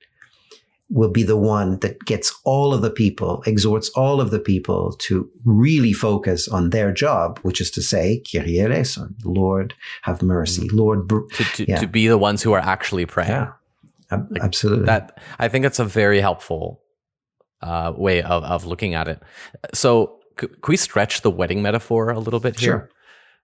will 0.89 1.11
be 1.11 1.23
the 1.23 1.37
one 1.37 1.79
that 1.79 1.99
gets 2.05 2.33
all 2.45 2.73
of 2.73 2.81
the 2.81 2.89
people, 2.89 3.43
exhorts 3.45 3.89
all 3.89 4.21
of 4.21 4.31
the 4.31 4.39
people 4.39 4.93
to 4.99 5.29
really 5.43 5.91
focus 5.91 6.47
on 6.47 6.69
their 6.69 6.93
job, 6.93 7.39
which 7.43 7.59
is 7.59 7.69
to 7.71 7.81
say, 7.81 8.21
Kyrie 8.31 8.61
eleison, 8.61 9.15
Lord, 9.25 9.73
have 10.03 10.21
mercy. 10.21 10.67
Mm-hmm. 10.67 10.77
Lord, 10.77 11.07
br- 11.07 11.27
To, 11.33 11.43
to, 11.43 11.65
Yeah. 11.67 11.79
to 11.79 11.87
be 11.87 12.07
the 12.07 12.17
ones 12.17 12.41
who 12.41 12.53
are 12.53 12.61
actually 12.61 13.05
praying. 13.05 13.31
yeah, 13.31 13.51
absolutely. 14.41 14.85
That 14.85 15.19
I 15.39 15.49
think 15.49 15.65
it's 15.65 15.79
a 15.79 15.85
very 15.85 16.21
helpful 16.21 16.81
uh, 17.61 17.93
way 17.95 18.21
of, 18.21 18.43
of 18.43 18.65
looking 18.65 18.93
at 18.93 19.07
it. 19.07 19.21
So, 19.73 20.19
c- 20.39 20.47
can 20.47 20.59
we 20.67 20.77
stretch 20.77 21.21
the 21.21 21.31
wedding 21.31 21.61
metaphor 21.61 22.09
a 22.09 22.19
little 22.19 22.39
bit 22.39 22.59
here? 22.59 22.67
Sure. 22.67 22.89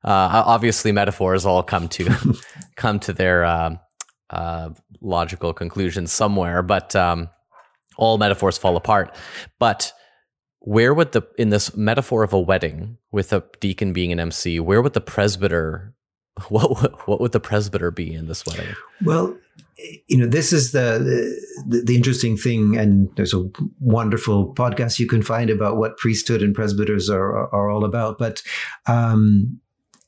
Uh, 0.03 0.43
obviously, 0.45 0.91
metaphors 0.91 1.45
all 1.45 1.63
come 1.63 1.87
to 1.89 2.09
come 2.75 2.99
to 2.99 3.13
their 3.13 3.45
um 3.45 3.79
uh, 4.29 4.69
logical 5.01 5.53
conclusions 5.53 6.11
somewhere, 6.11 6.63
but 6.63 6.95
um, 6.95 7.29
all 7.97 8.17
metaphors 8.17 8.57
fall 8.57 8.75
apart. 8.75 9.15
But 9.59 9.93
where 10.59 10.93
would 10.93 11.11
the 11.11 11.21
in 11.37 11.49
this 11.49 11.75
metaphor 11.75 12.23
of 12.23 12.33
a 12.33 12.39
wedding 12.39 12.97
with 13.11 13.31
a 13.31 13.43
deacon 13.59 13.93
being 13.93 14.11
an 14.11 14.19
MC, 14.19 14.59
where 14.59 14.81
would 14.81 14.93
the 14.93 15.01
presbyter 15.01 15.93
what 16.49 17.07
what 17.07 17.21
would 17.21 17.31
the 17.31 17.39
presbyter 17.39 17.91
be 17.91 18.13
in 18.13 18.27
this 18.27 18.45
wedding? 18.45 18.73
Well, 19.03 19.37
you 20.07 20.17
know, 20.17 20.27
this 20.27 20.53
is 20.53 20.71
the, 20.71 20.99
the 21.67 21.81
the 21.81 21.95
interesting 21.95 22.37
thing, 22.37 22.77
and 22.77 23.09
there's 23.15 23.33
a 23.33 23.49
wonderful 23.79 24.53
podcast 24.53 24.99
you 24.99 25.07
can 25.07 25.21
find 25.21 25.49
about 25.49 25.77
what 25.77 25.97
priesthood 25.97 26.41
and 26.41 26.53
presbyters 26.53 27.09
are 27.09 27.35
are, 27.35 27.53
are 27.53 27.69
all 27.69 27.85
about. 27.85 28.17
But 28.17 28.41
um, 28.87 29.59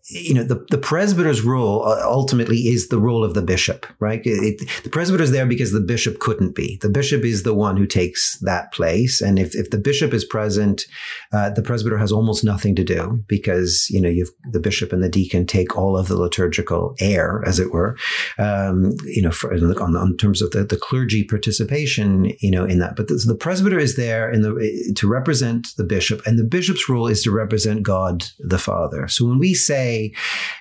you 0.08 0.34
know, 0.34 0.44
the, 0.44 0.64
the 0.70 0.78
presbyter's 0.78 1.42
role 1.42 1.84
uh, 1.88 2.00
ultimately 2.04 2.58
is 2.68 2.90
the 2.90 3.00
role 3.00 3.24
of 3.24 3.34
the 3.34 3.42
bishop, 3.42 3.86
right? 4.00 4.22
It, 4.26 4.62
it- 4.62 4.84
the 4.84 4.90
presbyter's 4.90 5.32
there 5.32 5.46
because 5.46 5.72
the 5.72 5.80
bishop 5.80 6.20
couldn't 6.20 6.56
be. 6.56 6.78
The 6.82 6.90
bishop 6.90 7.24
is 7.24 7.44
the 7.44 7.54
one 7.56 7.78
who 7.78 7.86
takes 7.88 8.38
that 8.40 8.72
place, 8.72 9.22
and 9.22 9.40
if 9.40 9.56
if 9.56 9.70
the 9.72 9.78
bishop 9.78 10.14
is 10.14 10.24
present, 10.26 10.86
uh, 11.34 11.50
the 11.50 11.62
presbyter 11.64 11.98
has 11.98 12.12
almost 12.12 12.44
nothing 12.44 12.76
to 12.76 12.84
do 12.84 13.24
because 13.28 13.88
you 13.90 14.00
know 14.02 14.10
you've 14.10 14.30
the 14.52 14.60
bishop 14.60 14.94
and 14.94 15.04
the 15.04 15.10
deacon 15.10 15.46
take 15.46 15.76
all 15.78 15.98
of 15.98 16.08
the 16.08 16.18
liturgical 16.18 16.96
air, 17.00 17.42
as 17.46 17.60
it 17.60 17.72
were 17.72 17.98
um, 18.38 18.92
you 19.06 19.22
know, 19.22 19.32
for, 19.32 19.54
on, 19.54 19.96
on 19.96 20.18
terms 20.18 20.42
of 20.42 20.52
the, 20.52 20.64
the 20.64 20.78
clergy 20.78 21.24
participation, 21.24 22.32
you 22.40 22.52
know, 22.52 22.66
in 22.66 22.80
that. 22.80 22.96
But 22.96 23.08
the, 23.08 23.16
the 23.26 23.36
presbyter 23.36 23.80
is 23.80 23.96
there 23.96 24.30
in 24.30 24.42
the 24.42 24.94
to 24.98 25.08
represent 25.08 25.68
the 25.78 25.84
bishop, 25.84 26.22
and 26.26 26.38
the 26.38 26.44
bishop's 26.44 26.90
role 26.90 27.08
is 27.08 27.24
to 27.24 27.32
represent 27.32 27.84
God 27.84 28.26
the 28.40 28.60
Father. 28.60 29.08
So 29.08 29.26
when 29.26 29.40
we 29.40 29.54
say, 29.54 29.95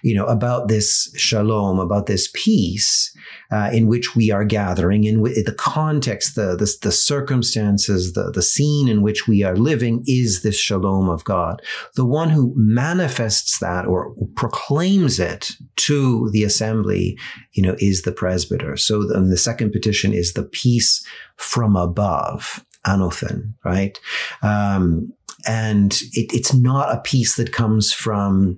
you 0.03 0.15
know, 0.15 0.27
about 0.27 0.69
this 0.69 1.13
shalom, 1.17 1.79
about 1.79 2.07
this 2.07 2.29
peace 2.35 3.15
uh, 3.51 3.71
in 3.73 3.87
which 3.87 4.17
we 4.17 4.31
are 4.31 4.45
gathering, 4.45 5.05
in 5.05 5.17
wi- 5.17 5.43
the 5.45 5.55
context, 5.55 6.35
the, 6.35 6.57
the 6.57 6.71
the 6.83 6.93
circumstances, 6.93 8.13
the 8.13 8.31
the 8.31 8.43
scene 8.43 8.89
in 8.89 9.03
which 9.03 9.27
we 9.29 9.43
are 9.43 9.57
living, 9.57 10.03
is 10.07 10.43
this 10.43 10.59
shalom 10.59 11.09
of 11.09 11.25
God. 11.25 11.63
The 11.95 12.05
one 12.05 12.31
who 12.31 12.53
manifests 12.57 13.59
that 13.59 13.87
or 13.87 14.15
proclaims 14.35 15.19
it 15.19 15.53
to 15.77 16.31
the 16.31 16.45
assembly 16.45 17.19
you 17.55 17.63
know, 17.63 17.77
is 17.79 18.03
the 18.03 18.13
presbyter. 18.13 18.77
So 18.77 19.05
the, 19.05 19.21
the 19.21 19.37
second 19.37 19.73
petition 19.73 20.13
is 20.13 20.33
the 20.33 20.43
peace 20.43 21.05
from 21.37 21.77
above, 21.77 22.65
anothen, 22.87 23.55
right? 23.65 23.99
Um, 24.43 25.13
and 25.47 25.93
it, 26.13 26.33
it's 26.33 26.55
not 26.55 26.95
a 26.95 27.01
peace 27.01 27.37
that 27.37 27.53
comes 27.53 27.93
from 27.93 28.57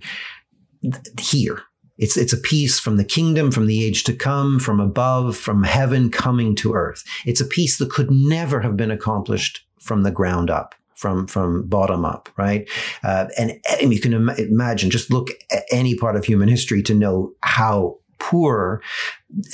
here. 1.20 1.62
It's, 1.98 2.16
it's 2.16 2.32
a 2.32 2.38
peace 2.38 2.78
from 2.78 2.96
the 2.96 3.04
kingdom, 3.04 3.50
from 3.50 3.66
the 3.66 3.82
age 3.84 4.04
to 4.04 4.14
come, 4.14 4.58
from 4.58 4.80
above, 4.80 5.36
from 5.36 5.62
heaven 5.62 6.10
coming 6.10 6.54
to 6.56 6.74
earth. 6.74 7.02
It's 7.24 7.40
a 7.40 7.46
peace 7.46 7.78
that 7.78 7.90
could 7.90 8.10
never 8.10 8.60
have 8.60 8.76
been 8.76 8.90
accomplished 8.90 9.66
from 9.80 10.02
the 10.02 10.10
ground 10.10 10.50
up. 10.50 10.74
From 10.94 11.26
from 11.26 11.68
bottom 11.68 12.06
up, 12.06 12.30
right? 12.38 12.66
Uh, 13.04 13.26
and, 13.36 13.60
and 13.82 13.92
you 13.92 14.00
can 14.00 14.14
Im- 14.14 14.30
imagine. 14.30 14.88
Just 14.88 15.12
look 15.12 15.28
at 15.52 15.64
any 15.70 15.94
part 15.94 16.16
of 16.16 16.24
human 16.24 16.48
history 16.48 16.82
to 16.84 16.94
know 16.94 17.34
how 17.42 17.98
poor 18.18 18.82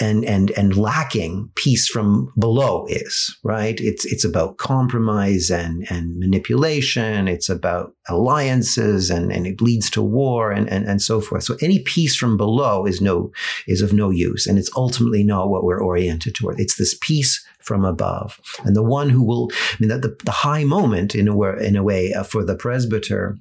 and 0.01 0.25
and 0.25 0.51
and 0.53 0.77
lacking 0.77 1.51
peace 1.55 1.89
from 1.89 2.33
below 2.39 2.87
is 2.89 3.37
right? 3.43 3.81
It's 3.81 4.05
it's 4.05 4.25
about 4.25 4.59
compromise 4.59 5.51
and 5.51 5.87
and 5.91 6.19
manipulation. 6.19 7.29
It's 7.29 7.49
about 7.49 7.95
alliances 8.09 9.11
and 9.11 9.33
and 9.33 9.47
it 9.47 9.61
leads 9.61 9.91
to 9.91 10.03
war 10.03 10.53
and 10.53 10.69
and, 10.69 10.87
and 10.87 11.01
so 11.01 11.21
forth. 11.21 11.45
So 11.45 11.57
any 11.61 11.81
peace 11.81 12.17
from 12.17 12.37
below 12.37 12.87
is 12.87 13.01
no 13.01 13.33
is 13.67 13.83
of 13.83 13.93
no 13.93 14.11
use 14.11 14.47
and 14.47 14.59
it's 14.59 14.71
ultimately 14.77 15.25
not 15.25 15.49
what 15.49 15.65
we're 15.65 15.83
oriented 15.83 16.35
toward. 16.35 16.61
It's 16.61 16.77
this 16.77 16.97
peace 17.01 17.45
from 17.61 17.85
above. 17.85 18.41
And 18.65 18.77
the 18.77 18.83
one 18.83 19.11
who 19.11 19.23
will 19.23 19.51
i 19.53 19.77
mean 19.81 19.89
that 19.89 20.03
the, 20.03 20.17
the 20.25 20.33
high 20.33 20.65
moment 20.65 21.15
in 21.15 21.29
a 21.29 21.57
in 21.57 21.77
a 21.77 21.83
way 21.83 22.13
uh, 22.13 22.23
for 22.23 22.45
the 22.45 22.57
presbyter 22.57 23.39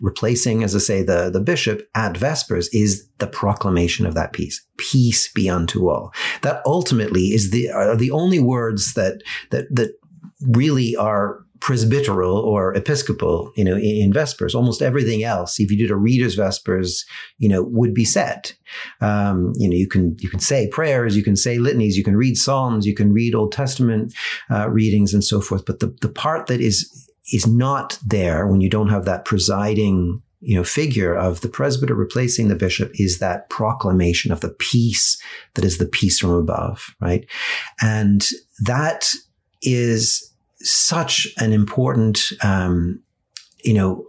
replacing, 0.00 0.62
as 0.62 0.74
I 0.74 0.78
say, 0.78 1.02
the, 1.02 1.30
the 1.30 1.40
bishop 1.40 1.88
at 1.94 2.16
Vespers 2.16 2.68
is 2.72 3.08
the 3.18 3.26
proclamation 3.26 4.06
of 4.06 4.14
that 4.14 4.32
peace. 4.32 4.64
Peace 4.76 5.32
be 5.32 5.48
unto 5.48 5.88
all. 5.88 6.12
That 6.42 6.62
ultimately 6.66 7.34
is 7.34 7.50
the 7.50 7.70
are 7.70 7.96
the 7.96 8.10
only 8.10 8.38
words 8.38 8.94
that 8.94 9.22
that 9.50 9.66
that 9.74 9.94
really 10.40 10.96
are 10.96 11.44
presbyteral 11.60 12.40
or 12.42 12.72
episcopal, 12.74 13.52
you 13.56 13.64
know, 13.64 13.74
in, 13.74 13.82
in 13.82 14.12
Vespers. 14.12 14.54
Almost 14.54 14.82
everything 14.82 15.24
else, 15.24 15.58
if 15.58 15.70
you 15.70 15.76
did 15.76 15.90
a 15.90 15.96
reader's 15.96 16.36
Vespers, 16.36 17.04
you 17.38 17.48
know, 17.48 17.62
would 17.62 17.94
be 17.94 18.04
said. 18.04 18.52
Um, 19.00 19.52
you 19.56 19.68
know, 19.68 19.74
you 19.74 19.88
can 19.88 20.16
you 20.20 20.28
can 20.28 20.40
say 20.40 20.68
prayers, 20.68 21.16
you 21.16 21.22
can 21.22 21.36
say 21.36 21.58
litanies, 21.58 21.96
you 21.96 22.04
can 22.04 22.16
read 22.16 22.36
psalms, 22.36 22.86
you 22.86 22.94
can 22.94 23.12
read 23.12 23.34
Old 23.34 23.52
Testament 23.52 24.14
uh, 24.50 24.68
readings 24.70 25.12
and 25.12 25.24
so 25.24 25.40
forth. 25.40 25.64
But 25.64 25.80
the 25.80 25.96
the 26.00 26.08
part 26.08 26.46
that 26.46 26.60
is 26.60 27.07
is 27.32 27.46
not 27.46 27.98
there 28.04 28.46
when 28.46 28.60
you 28.60 28.68
don't 28.68 28.88
have 28.88 29.04
that 29.04 29.24
presiding 29.24 30.22
you 30.40 30.54
know 30.54 30.64
figure 30.64 31.14
of 31.14 31.40
the 31.40 31.48
presbyter 31.48 31.94
replacing 31.94 32.48
the 32.48 32.54
bishop 32.54 32.90
is 32.94 33.18
that 33.18 33.50
proclamation 33.50 34.30
of 34.30 34.40
the 34.40 34.50
peace 34.50 35.20
that 35.54 35.64
is 35.64 35.78
the 35.78 35.86
peace 35.86 36.18
from 36.18 36.30
above 36.30 36.94
right? 37.00 37.26
And 37.80 38.24
that 38.60 39.12
is 39.62 40.32
such 40.60 41.28
an 41.38 41.52
important 41.52 42.32
um, 42.42 43.02
you 43.64 43.74
know 43.74 44.06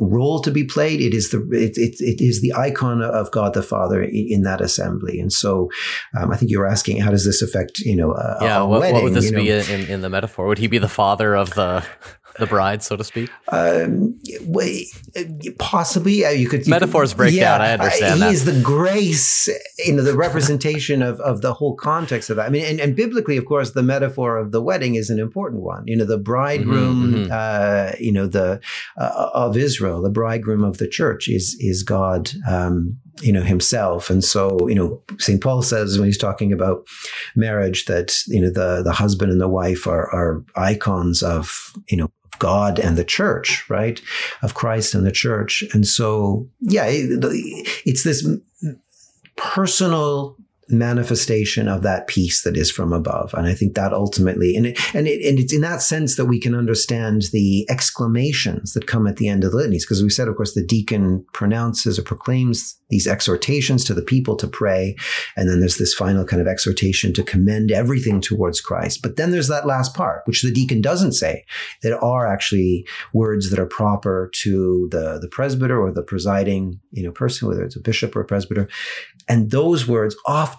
role 0.00 0.40
to 0.40 0.50
be 0.50 0.64
played. 0.64 1.00
It 1.00 1.14
is 1.14 1.30
the 1.30 1.38
it, 1.52 1.76
it, 1.76 2.00
it 2.00 2.24
is 2.24 2.40
the 2.40 2.52
icon 2.54 3.02
of 3.02 3.30
god 3.30 3.54
the 3.54 3.62
father 3.62 4.02
in, 4.02 4.26
in 4.30 4.42
that 4.42 4.60
assembly. 4.60 5.20
And 5.20 5.32
so 5.32 5.70
um, 6.16 6.32
i 6.32 6.36
think 6.36 6.50
you 6.50 6.58
were 6.58 6.66
asking 6.66 7.00
how 7.00 7.10
does 7.10 7.24
this 7.24 7.42
affect 7.42 7.78
you 7.80 7.96
know 7.96 8.12
a, 8.12 8.38
yeah, 8.40 8.58
a 8.58 8.66
what, 8.66 8.80
wedding, 8.80 8.94
what 8.94 9.04
would 9.04 9.14
this 9.14 9.30
be 9.30 9.50
in, 9.50 9.88
in 9.88 10.00
the 10.00 10.10
metaphor? 10.10 10.46
Would 10.46 10.58
he 10.58 10.66
be 10.66 10.78
the 10.78 10.88
father 10.88 11.36
of 11.36 11.50
the 11.54 11.84
the 12.38 12.46
bride, 12.46 12.82
so 12.82 12.96
to 12.96 13.04
speak? 13.04 13.30
Um, 13.48 14.18
possibly 15.58 16.24
uh, 16.24 16.30
you 16.30 16.48
could 16.48 16.66
you 16.66 16.70
Metaphors 16.70 17.12
could- 17.12 17.18
break 17.18 17.38
down, 17.38 17.60
I 17.60 17.72
understand 17.72 18.14
He 18.14 18.20
that. 18.20 18.32
is 18.32 18.44
the 18.44 18.60
grace, 18.62 19.48
you 19.78 19.92
know, 19.94 20.02
the 20.02 20.16
representation 20.16 21.02
of 21.02 21.20
of 21.20 21.40
the 21.42 21.54
whole 21.54 21.74
context 21.74 22.30
of 22.30 22.36
that. 22.36 22.46
I 22.46 22.48
mean, 22.50 22.64
and, 22.64 22.80
and 22.80 22.96
biblically, 22.96 23.36
of 23.36 23.44
course, 23.44 23.72
the 23.72 23.82
metaphor 23.82 24.36
of 24.36 24.52
the 24.52 24.60
wedding 24.62 24.94
is 24.94 25.10
an 25.10 25.18
important 25.18 25.62
one. 25.62 25.84
You 25.86 25.96
know, 25.96 26.04
the 26.04 26.18
bridegroom, 26.18 26.94
Mhm, 27.14 27.30
uh, 27.30 27.94
you 27.98 28.12
know, 28.12 28.26
the 28.26 28.60
uh, 28.98 29.30
of 29.34 29.56
Israel, 29.56 30.02
the 30.02 30.10
bridegroom 30.10 30.64
of 30.64 30.78
the 30.78 30.88
church 30.88 31.28
is 31.28 31.56
is 31.60 31.82
God. 31.82 32.30
Um, 32.48 32.98
you 33.22 33.32
know 33.32 33.42
himself 33.42 34.10
and 34.10 34.24
so 34.24 34.58
you 34.68 34.74
know 34.74 35.00
st 35.20 35.40
paul 35.40 35.62
says 35.62 36.00
when 36.00 36.06
he's 36.06 36.18
talking 36.18 36.52
about 36.52 36.84
marriage 37.36 37.84
that 37.84 38.12
you 38.26 38.40
know 38.40 38.50
the 38.50 38.82
the 38.82 38.90
husband 38.92 39.30
and 39.30 39.40
the 39.40 39.46
wife 39.46 39.86
are 39.86 40.10
are 40.12 40.42
icons 40.56 41.22
of 41.22 41.72
you 41.88 41.96
know 41.96 42.10
God 42.38 42.78
and 42.78 42.96
the 42.96 43.04
church, 43.04 43.64
right? 43.68 44.00
Of 44.42 44.54
Christ 44.54 44.94
and 44.94 45.06
the 45.06 45.12
church. 45.12 45.64
And 45.72 45.86
so, 45.86 46.48
yeah, 46.60 46.86
it's 46.88 48.04
this 48.04 48.26
personal 49.36 50.36
manifestation 50.68 51.68
of 51.68 51.82
that 51.82 52.06
peace 52.06 52.42
that 52.42 52.56
is 52.56 52.70
from 52.70 52.92
above. 52.92 53.34
And 53.34 53.46
I 53.46 53.54
think 53.54 53.74
that 53.74 53.92
ultimately, 53.92 54.56
and 54.56 54.66
it, 54.66 54.94
and, 54.94 55.06
it, 55.06 55.24
and 55.26 55.38
it's 55.38 55.52
in 55.52 55.60
that 55.60 55.82
sense 55.82 56.16
that 56.16 56.26
we 56.26 56.40
can 56.40 56.54
understand 56.54 57.22
the 57.32 57.66
exclamations 57.70 58.72
that 58.72 58.86
come 58.86 59.06
at 59.06 59.16
the 59.16 59.28
end 59.28 59.44
of 59.44 59.52
the 59.52 59.58
litanies. 59.58 59.84
Because 59.84 60.02
we 60.02 60.10
said, 60.10 60.28
of 60.28 60.36
course, 60.36 60.54
the 60.54 60.64
deacon 60.64 61.24
pronounces 61.32 61.98
or 61.98 62.02
proclaims 62.02 62.78
these 62.90 63.06
exhortations 63.06 63.84
to 63.84 63.94
the 63.94 64.02
people 64.02 64.36
to 64.36 64.46
pray. 64.46 64.96
And 65.36 65.48
then 65.48 65.60
there's 65.60 65.78
this 65.78 65.94
final 65.94 66.24
kind 66.24 66.40
of 66.40 66.48
exhortation 66.48 67.12
to 67.14 67.22
commend 67.22 67.70
everything 67.70 68.20
towards 68.20 68.60
Christ. 68.60 69.02
But 69.02 69.16
then 69.16 69.30
there's 69.30 69.48
that 69.48 69.66
last 69.66 69.94
part, 69.94 70.22
which 70.26 70.42
the 70.42 70.52
deacon 70.52 70.80
doesn't 70.80 71.12
say. 71.12 71.44
that 71.82 71.98
are 72.00 72.26
actually 72.26 72.86
words 73.12 73.50
that 73.50 73.58
are 73.58 73.66
proper 73.66 74.30
to 74.42 74.88
the, 74.90 75.18
the 75.20 75.28
presbyter 75.28 75.80
or 75.80 75.92
the 75.92 76.02
presiding, 76.02 76.80
you 76.90 77.02
know, 77.02 77.12
person, 77.12 77.48
whether 77.48 77.62
it's 77.62 77.76
a 77.76 77.80
bishop 77.80 78.16
or 78.16 78.20
a 78.20 78.24
presbyter. 78.24 78.68
And 79.28 79.50
those 79.50 79.86
words 79.88 80.16
often 80.26 80.53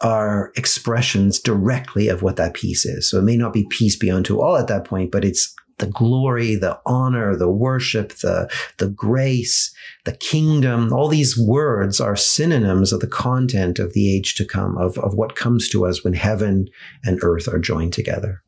are 0.00 0.52
expressions 0.56 1.40
directly 1.40 2.08
of 2.08 2.22
what 2.22 2.36
that 2.36 2.54
peace 2.54 2.84
is. 2.84 3.08
So 3.08 3.18
it 3.18 3.22
may 3.22 3.36
not 3.36 3.52
be 3.52 3.66
peace 3.70 3.96
be 3.96 4.10
unto 4.10 4.40
all 4.40 4.56
at 4.56 4.68
that 4.68 4.84
point, 4.84 5.10
but 5.10 5.24
it's 5.24 5.54
the 5.78 5.86
glory, 5.86 6.54
the 6.54 6.78
honor, 6.86 7.36
the 7.36 7.50
worship, 7.50 8.12
the, 8.16 8.50
the 8.78 8.88
grace, 8.88 9.74
the 10.04 10.12
kingdom. 10.12 10.92
All 10.92 11.08
these 11.08 11.38
words 11.38 12.00
are 12.00 12.16
synonyms 12.16 12.92
of 12.92 13.00
the 13.00 13.06
content 13.06 13.78
of 13.78 13.92
the 13.92 14.14
age 14.14 14.34
to 14.36 14.44
come, 14.44 14.76
of, 14.78 14.98
of 14.98 15.14
what 15.14 15.36
comes 15.36 15.68
to 15.70 15.86
us 15.86 16.02
when 16.02 16.14
heaven 16.14 16.68
and 17.04 17.18
earth 17.22 17.48
are 17.48 17.58
joined 17.58 17.92
together. 17.92 18.42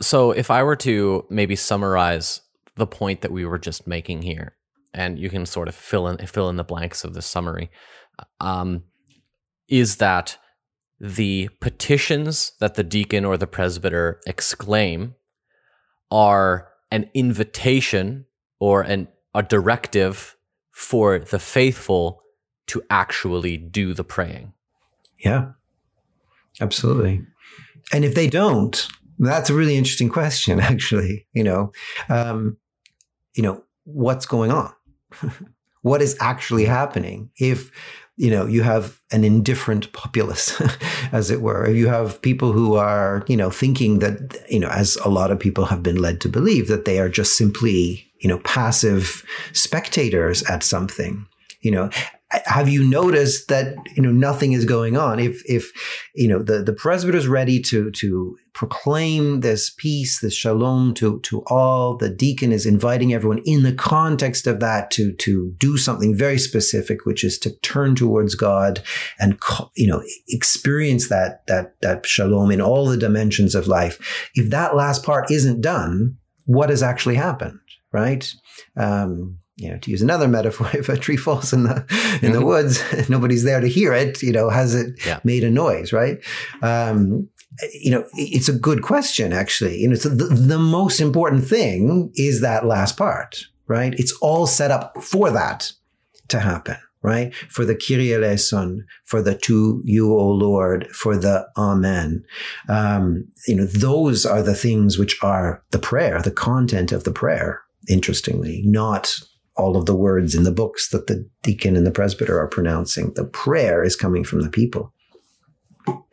So 0.00 0.32
if 0.32 0.50
I 0.50 0.62
were 0.62 0.76
to 0.76 1.24
maybe 1.30 1.56
summarize 1.56 2.40
the 2.76 2.86
point 2.86 3.20
that 3.20 3.32
we 3.32 3.44
were 3.46 3.58
just 3.58 3.86
making 3.86 4.22
here, 4.22 4.56
and 4.92 5.18
you 5.18 5.30
can 5.30 5.46
sort 5.46 5.68
of 5.68 5.74
fill 5.74 6.08
in 6.08 6.24
fill 6.26 6.48
in 6.48 6.56
the 6.56 6.64
blanks 6.64 7.04
of 7.04 7.14
the 7.14 7.22
summary. 7.22 7.70
Um, 8.40 8.84
is 9.68 9.96
that 9.96 10.38
the 11.00 11.48
petitions 11.60 12.52
that 12.60 12.74
the 12.74 12.84
deacon 12.84 13.24
or 13.24 13.36
the 13.36 13.46
presbyter 13.46 14.20
exclaim 14.26 15.14
are 16.10 16.68
an 16.90 17.10
invitation 17.14 18.26
or 18.60 18.82
an 18.82 19.08
a 19.34 19.42
directive 19.42 20.36
for 20.70 21.18
the 21.18 21.38
faithful 21.38 22.22
to 22.66 22.82
actually 22.88 23.56
do 23.56 23.92
the 23.92 24.04
praying. 24.04 24.52
Yeah, 25.18 25.52
absolutely. 26.60 27.22
And 27.92 28.04
if 28.04 28.14
they 28.14 28.28
don't, 28.28 28.86
that's 29.18 29.50
a 29.50 29.54
really 29.54 29.76
interesting 29.76 30.08
question, 30.08 30.60
actually. 30.72 31.26
You 31.32 31.44
know, 31.44 31.72
um, 32.08 32.56
you 33.34 33.42
know, 33.42 33.64
what's 33.84 34.26
going 34.26 34.50
on? 34.50 34.72
what 35.82 36.00
is 36.00 36.16
actually 36.20 36.64
happening 36.64 37.30
if 37.36 37.70
you 38.16 38.30
know 38.30 38.46
you 38.46 38.62
have 38.62 39.00
an 39.10 39.24
indifferent 39.24 39.92
populace 39.92 40.60
as 41.12 41.30
it 41.30 41.40
were. 41.40 41.68
You 41.68 41.88
have 41.88 42.22
people 42.22 42.52
who 42.52 42.74
are 42.74 43.24
you 43.28 43.36
know 43.36 43.50
thinking 43.50 43.98
that 44.00 44.44
you 44.50 44.60
know 44.60 44.68
as 44.68 44.96
a 45.04 45.08
lot 45.08 45.30
of 45.30 45.38
people 45.38 45.66
have 45.66 45.82
been 45.82 45.96
led 45.96 46.20
to 46.22 46.28
believe 46.28 46.68
that 46.68 46.84
they 46.84 46.98
are 46.98 47.08
just 47.08 47.36
simply 47.36 48.10
you 48.20 48.28
know 48.28 48.38
passive 48.38 49.24
spectators 49.52 50.42
at 50.44 50.62
something 50.62 51.26
you 51.60 51.70
know 51.70 51.90
have 52.44 52.68
you 52.68 52.82
noticed 52.84 53.48
that 53.48 53.74
you 53.96 54.02
know 54.02 54.12
nothing 54.12 54.52
is 54.52 54.64
going 54.64 54.96
on? 54.96 55.18
If 55.18 55.42
if 55.48 55.72
you 56.14 56.28
know 56.28 56.42
the 56.42 56.62
the 56.62 56.72
presbyter 56.72 57.16
is 57.16 57.28
ready 57.28 57.60
to 57.62 57.90
to 57.92 58.36
proclaim 58.52 59.40
this 59.40 59.74
peace 59.78 60.20
this 60.20 60.34
shalom 60.34 60.94
to 60.94 61.18
to 61.20 61.42
all 61.48 61.96
the 61.96 62.08
deacon 62.08 62.52
is 62.52 62.66
inviting 62.66 63.12
everyone 63.12 63.42
in 63.44 63.64
the 63.64 63.72
context 63.72 64.46
of 64.46 64.60
that 64.60 64.92
to 64.92 65.12
to 65.14 65.52
do 65.58 65.76
something 65.76 66.16
very 66.16 66.38
specific 66.38 67.04
which 67.04 67.24
is 67.24 67.36
to 67.36 67.50
turn 67.60 67.96
towards 67.96 68.36
god 68.36 68.80
and 69.18 69.36
you 69.74 69.88
know 69.88 70.00
experience 70.28 71.08
that 71.08 71.44
that 71.48 71.74
that 71.82 72.06
shalom 72.06 72.52
in 72.52 72.60
all 72.60 72.86
the 72.86 72.96
dimensions 72.96 73.54
of 73.54 73.66
life. 73.66 74.30
If 74.34 74.50
that 74.50 74.76
last 74.76 75.04
part 75.04 75.30
isn't 75.30 75.60
done 75.60 76.16
what 76.46 76.70
has 76.70 76.82
actually 76.82 77.16
happened 77.16 77.58
right? 77.94 78.34
Um, 78.76 79.38
you 79.56 79.70
know, 79.70 79.78
to 79.78 79.90
use 79.90 80.02
another 80.02 80.28
metaphor, 80.28 80.68
if 80.74 80.88
a 80.88 80.96
tree 80.96 81.16
falls 81.16 81.52
in 81.52 81.64
the 81.64 81.76
in 82.22 82.32
the 82.32 82.38
mm-hmm. 82.38 82.44
woods, 82.44 82.82
nobody's 83.08 83.44
there 83.44 83.60
to 83.60 83.68
hear 83.68 83.92
it. 83.92 84.22
You 84.22 84.32
know, 84.32 84.50
has 84.50 84.74
it 84.74 85.04
yeah. 85.06 85.20
made 85.24 85.44
a 85.44 85.50
noise? 85.50 85.92
Right? 85.92 86.18
Um, 86.62 87.28
you 87.72 87.90
know, 87.90 88.04
it's 88.14 88.48
a 88.48 88.52
good 88.52 88.82
question, 88.82 89.32
actually. 89.32 89.78
You 89.78 89.90
know, 89.90 89.94
so 89.94 90.08
the, 90.08 90.24
the 90.24 90.58
most 90.58 91.00
important 91.00 91.46
thing 91.46 92.10
is 92.16 92.40
that 92.40 92.66
last 92.66 92.96
part, 92.96 93.44
right? 93.68 93.94
It's 93.96 94.12
all 94.20 94.46
set 94.46 94.72
up 94.72 95.00
for 95.00 95.30
that 95.30 95.70
to 96.28 96.40
happen, 96.40 96.76
right? 97.02 97.32
For 97.34 97.64
the 97.64 97.76
Kyrie 97.76 98.12
eleison, 98.12 98.84
for 99.04 99.22
the 99.22 99.36
to 99.36 99.80
you, 99.84 100.12
O 100.12 100.30
Lord, 100.30 100.88
for 100.88 101.16
the 101.16 101.46
Amen. 101.56 102.24
Um, 102.68 103.28
you 103.46 103.54
know, 103.54 103.66
those 103.66 104.26
are 104.26 104.42
the 104.42 104.56
things 104.56 104.98
which 104.98 105.16
are 105.22 105.62
the 105.70 105.78
prayer, 105.78 106.20
the 106.22 106.32
content 106.32 106.90
of 106.90 107.04
the 107.04 107.12
prayer, 107.12 107.62
interestingly, 107.88 108.62
not 108.64 109.14
all 109.56 109.76
of 109.76 109.86
the 109.86 109.94
words 109.94 110.34
in 110.34 110.42
the 110.42 110.52
books 110.52 110.88
that 110.90 111.06
the 111.06 111.28
deacon 111.42 111.76
and 111.76 111.86
the 111.86 111.90
presbyter 111.90 112.38
are 112.38 112.48
pronouncing. 112.48 113.12
The 113.14 113.24
prayer 113.24 113.84
is 113.84 113.96
coming 113.96 114.24
from 114.24 114.42
the 114.42 114.50
people. 114.50 114.92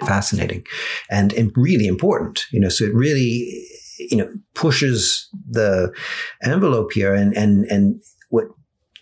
Fascinating 0.06 0.66
and, 1.10 1.34
really 1.56 1.88
important, 1.88 2.46
you 2.52 2.60
know, 2.60 2.70
so 2.70 2.84
it 2.84 2.94
really, 2.94 3.66
you 4.00 4.18
know, 4.18 4.28
pushes 4.54 5.30
the 5.50 5.94
envelope 6.44 6.92
here 6.92 7.14
and, 7.14 7.36
and, 7.38 7.66
and 7.66 8.02
what 8.30 8.48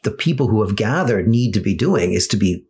the 0.04 0.12
people 0.12 0.48
who 0.48 0.62
have 0.62 0.76
gathered 0.76 1.28
need 1.28 1.54
to 1.54 1.60
be 1.60 1.74
doing 1.74 2.14
is 2.14 2.28
to 2.28 2.38
be 2.38 2.66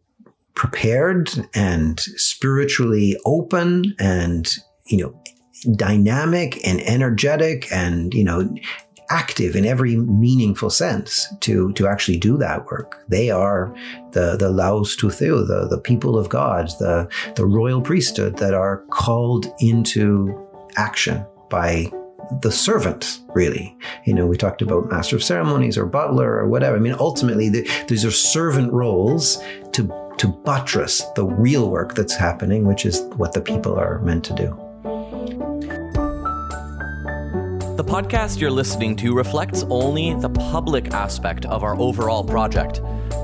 prepared 0.55 1.29
and 1.53 1.99
spiritually 1.99 3.17
open 3.25 3.95
and, 3.99 4.55
you 4.87 4.97
know, 4.97 5.21
dynamic 5.75 6.65
and 6.65 6.81
energetic 6.81 7.69
and, 7.71 8.13
you 8.13 8.23
know, 8.23 8.49
active 9.09 9.55
in 9.55 9.65
every 9.65 9.95
meaningful 9.95 10.69
sense 10.69 11.27
to, 11.41 11.73
to 11.73 11.87
actually 11.87 12.17
do 12.17 12.37
that 12.37 12.65
work. 12.65 13.03
They 13.07 13.29
are 13.31 13.73
the, 14.11 14.37
the 14.37 14.49
laos 14.49 14.95
tou 14.95 15.09
Theou, 15.09 15.45
the, 15.47 15.67
the 15.67 15.79
people 15.79 16.17
of 16.17 16.29
God, 16.29 16.69
the, 16.79 17.09
the 17.35 17.45
royal 17.45 17.81
priesthood 17.81 18.37
that 18.37 18.53
are 18.53 18.83
called 18.89 19.47
into 19.59 20.47
action 20.77 21.25
by 21.49 21.91
the 22.41 22.51
servant, 22.51 23.21
really. 23.33 23.75
You 24.05 24.13
know, 24.13 24.27
we 24.27 24.37
talked 24.37 24.61
about 24.61 24.91
master 24.91 25.15
of 25.15 25.23
ceremonies 25.23 25.77
or 25.77 25.85
butler 25.85 26.37
or 26.37 26.47
whatever. 26.47 26.75
I 26.75 26.79
mean, 26.79 26.95
ultimately, 26.99 27.49
the, 27.49 27.67
these 27.87 28.05
are 28.05 28.11
servant 28.11 28.71
roles 28.71 29.41
to, 29.71 29.91
to 30.17 30.27
buttress 30.27 31.03
the 31.15 31.25
real 31.25 31.69
work 31.69 31.95
that's 31.95 32.15
happening, 32.15 32.65
which 32.65 32.85
is 32.85 33.01
what 33.15 33.33
the 33.33 33.41
people 33.41 33.79
are 33.79 33.99
meant 33.99 34.23
to 34.25 34.35
do. 34.35 34.68
Podcast 37.89 38.39
you're 38.39 38.51
listening 38.51 38.95
to 38.95 39.15
reflects 39.15 39.63
only 39.67 40.13
the 40.13 40.29
public 40.29 40.93
aspect 40.93 41.45
of 41.45 41.63
our 41.63 41.75
overall 41.79 42.23
project. 42.23 42.81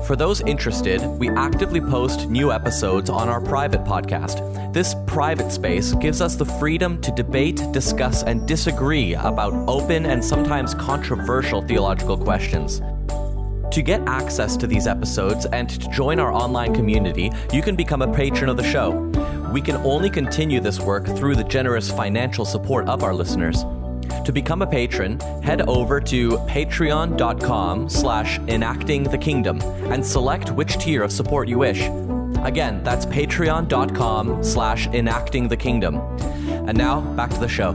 For 0.08 0.16
those 0.16 0.40
interested, 0.40 1.00
we 1.06 1.28
actively 1.30 1.80
post 1.80 2.28
new 2.28 2.50
episodes 2.50 3.08
on 3.08 3.28
our 3.28 3.40
private 3.40 3.84
podcast. 3.84 4.72
This 4.72 4.96
private 5.06 5.52
space 5.52 5.92
gives 5.92 6.20
us 6.20 6.34
the 6.34 6.44
freedom 6.44 7.00
to 7.02 7.12
debate, 7.12 7.62
discuss, 7.70 8.24
and 8.24 8.48
disagree 8.48 9.14
about 9.14 9.52
open 9.68 10.04
and 10.04 10.22
sometimes 10.22 10.74
controversial 10.74 11.62
theological 11.62 12.18
questions. 12.18 12.80
To 13.70 13.82
get 13.82 14.02
access 14.08 14.56
to 14.56 14.66
these 14.66 14.88
episodes 14.88 15.46
and 15.46 15.70
to 15.70 15.88
join 15.90 16.18
our 16.18 16.32
online 16.32 16.74
community, 16.74 17.30
you 17.52 17.62
can 17.62 17.76
become 17.76 18.02
a 18.02 18.12
patron 18.12 18.50
of 18.50 18.56
the 18.56 18.64
show. 18.64 18.90
We 19.52 19.60
can 19.60 19.76
only 19.86 20.10
continue 20.10 20.58
this 20.58 20.80
work 20.80 21.06
through 21.06 21.36
the 21.36 21.44
generous 21.44 21.88
financial 21.88 22.44
support 22.44 22.88
of 22.88 23.04
our 23.04 23.14
listeners. 23.14 23.64
To 24.24 24.32
become 24.32 24.62
a 24.62 24.66
patron, 24.66 25.20
head 25.42 25.62
over 25.68 26.00
to 26.00 26.30
patreon.com 26.30 27.88
slash 27.88 28.38
enacting 28.40 29.04
the 29.04 29.18
kingdom 29.18 29.60
and 29.92 30.04
select 30.04 30.50
which 30.50 30.78
tier 30.78 31.02
of 31.02 31.12
support 31.12 31.48
you 31.48 31.58
wish. 31.58 31.82
Again, 32.42 32.82
that's 32.84 33.06
patreon.com 33.06 34.42
slash 34.42 34.86
enacting 34.88 35.48
the 35.48 35.56
kingdom. 35.56 35.96
And 36.68 36.76
now, 36.76 37.00
back 37.14 37.30
to 37.30 37.40
the 37.40 37.48
show. 37.48 37.72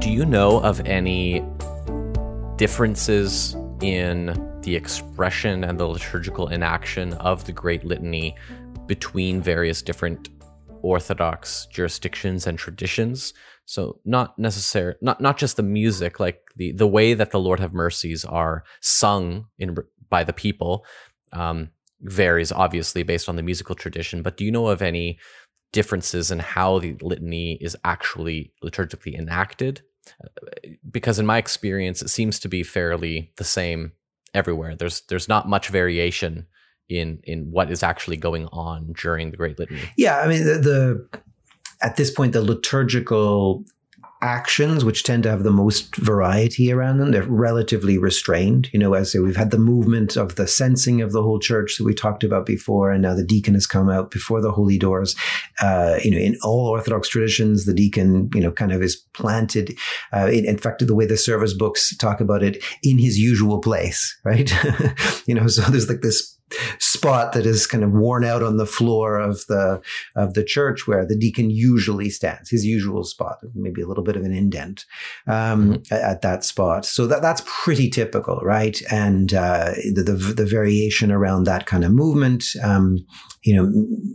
Do 0.00 0.10
you 0.10 0.24
know 0.26 0.60
of 0.60 0.80
any 0.86 1.44
differences 2.56 3.56
in 3.84 4.58
the 4.62 4.74
expression 4.74 5.62
and 5.62 5.78
the 5.78 5.86
liturgical 5.86 6.48
inaction 6.48 7.12
of 7.14 7.44
the 7.44 7.52
Great 7.52 7.84
Litany 7.84 8.34
between 8.86 9.42
various 9.42 9.82
different 9.82 10.30
Orthodox 10.82 11.66
jurisdictions 11.66 12.46
and 12.46 12.58
traditions. 12.58 13.34
So 13.66 14.00
not 14.04 14.38
necessary, 14.38 14.94
not 15.00 15.20
not 15.20 15.38
just 15.38 15.56
the 15.56 15.62
music, 15.62 16.20
like 16.20 16.40
the 16.56 16.72
the 16.72 16.86
way 16.86 17.14
that 17.14 17.30
the 17.30 17.40
Lord 17.40 17.60
have 17.60 17.72
mercies 17.72 18.24
are 18.24 18.64
sung 18.80 19.46
in 19.58 19.76
by 20.10 20.24
the 20.24 20.32
people 20.32 20.84
um, 21.32 21.70
varies 22.00 22.52
obviously 22.52 23.02
based 23.02 23.28
on 23.28 23.36
the 23.36 23.42
musical 23.42 23.74
tradition. 23.74 24.22
But 24.22 24.36
do 24.36 24.44
you 24.44 24.52
know 24.52 24.68
of 24.68 24.82
any 24.82 25.18
differences 25.72 26.30
in 26.30 26.38
how 26.38 26.78
the 26.78 26.96
litany 27.02 27.58
is 27.60 27.76
actually 27.84 28.52
liturgically 28.62 29.18
enacted? 29.18 29.82
Because 30.90 31.18
in 31.18 31.26
my 31.26 31.38
experience, 31.38 32.02
it 32.02 32.08
seems 32.08 32.38
to 32.40 32.48
be 32.48 32.62
fairly 32.62 33.32
the 33.36 33.44
same 33.44 33.92
everywhere. 34.34 34.76
There's 34.76 35.02
there's 35.02 35.28
not 35.28 35.48
much 35.48 35.68
variation 35.68 36.46
in 36.88 37.20
in 37.24 37.50
what 37.50 37.70
is 37.70 37.82
actually 37.82 38.16
going 38.16 38.46
on 38.48 38.92
during 39.00 39.30
the 39.30 39.36
Great 39.36 39.58
Litany. 39.58 39.80
Yeah, 39.96 40.18
I 40.18 40.28
mean 40.28 40.44
the, 40.44 40.58
the 40.58 41.20
at 41.80 41.96
this 41.96 42.10
point 42.10 42.32
the 42.32 42.42
liturgical 42.42 43.64
actions, 44.24 44.86
which 44.86 45.02
tend 45.02 45.22
to 45.22 45.30
have 45.30 45.42
the 45.42 45.50
most 45.50 45.94
variety 45.96 46.72
around 46.72 46.98
them, 46.98 47.10
they're 47.10 47.22
relatively 47.22 47.98
restrained. 47.98 48.70
You 48.72 48.78
know, 48.78 48.94
as 48.94 49.14
we've 49.14 49.36
had 49.36 49.50
the 49.50 49.58
movement 49.58 50.16
of 50.16 50.36
the 50.36 50.46
censing 50.46 51.02
of 51.02 51.12
the 51.12 51.22
whole 51.22 51.38
church 51.38 51.76
that 51.76 51.84
we 51.84 51.92
talked 51.92 52.24
about 52.24 52.46
before, 52.46 52.90
and 52.90 53.02
now 53.02 53.14
the 53.14 53.22
deacon 53.22 53.52
has 53.52 53.66
come 53.66 53.90
out 53.90 54.10
before 54.10 54.40
the 54.40 54.50
holy 54.50 54.78
doors. 54.78 55.14
Uh, 55.60 55.96
you 56.02 56.10
know, 56.10 56.18
in 56.18 56.36
all 56.42 56.68
Orthodox 56.68 57.08
traditions, 57.08 57.66
the 57.66 57.74
deacon, 57.74 58.30
you 58.34 58.40
know, 58.40 58.50
kind 58.50 58.72
of 58.72 58.82
is 58.82 58.96
planted. 59.12 59.76
Uh, 60.12 60.28
in, 60.28 60.46
in, 60.46 60.56
fact, 60.56 60.84
the 60.84 60.94
way 60.94 61.04
the 61.04 61.18
service 61.18 61.52
books 61.52 61.94
talk 61.98 62.20
about 62.20 62.42
it, 62.42 62.64
in 62.82 62.98
his 62.98 63.18
usual 63.18 63.60
place, 63.60 64.18
right? 64.24 64.50
you 65.26 65.34
know, 65.34 65.46
so 65.48 65.60
there's 65.70 65.88
like 65.88 66.00
this 66.00 66.34
spot 66.78 67.32
that 67.32 67.46
is 67.46 67.66
kind 67.66 67.84
of 67.84 67.92
worn 67.92 68.24
out 68.24 68.42
on 68.42 68.56
the 68.56 68.66
floor 68.66 69.18
of 69.18 69.46
the 69.46 69.80
of 70.16 70.34
the 70.34 70.44
church 70.44 70.86
where 70.86 71.06
the 71.06 71.16
deacon 71.16 71.50
usually 71.50 72.10
stands, 72.10 72.50
his 72.50 72.64
usual 72.64 73.04
spot, 73.04 73.38
maybe 73.54 73.82
a 73.82 73.86
little 73.86 74.04
bit 74.04 74.16
of 74.16 74.24
an 74.24 74.34
indent 74.34 74.84
um, 75.26 75.74
mm-hmm. 75.74 75.94
at 75.94 76.22
that 76.22 76.44
spot. 76.44 76.84
So 76.84 77.06
that 77.06 77.22
that's 77.22 77.42
pretty 77.46 77.90
typical, 77.90 78.40
right? 78.42 78.80
And 78.90 79.32
uh, 79.34 79.72
the, 79.92 80.02
the, 80.02 80.34
the 80.34 80.46
variation 80.46 81.10
around 81.10 81.44
that 81.44 81.66
kind 81.66 81.84
of 81.84 81.92
movement, 81.92 82.44
um, 82.62 83.04
you 83.42 83.54
know, 83.54 83.70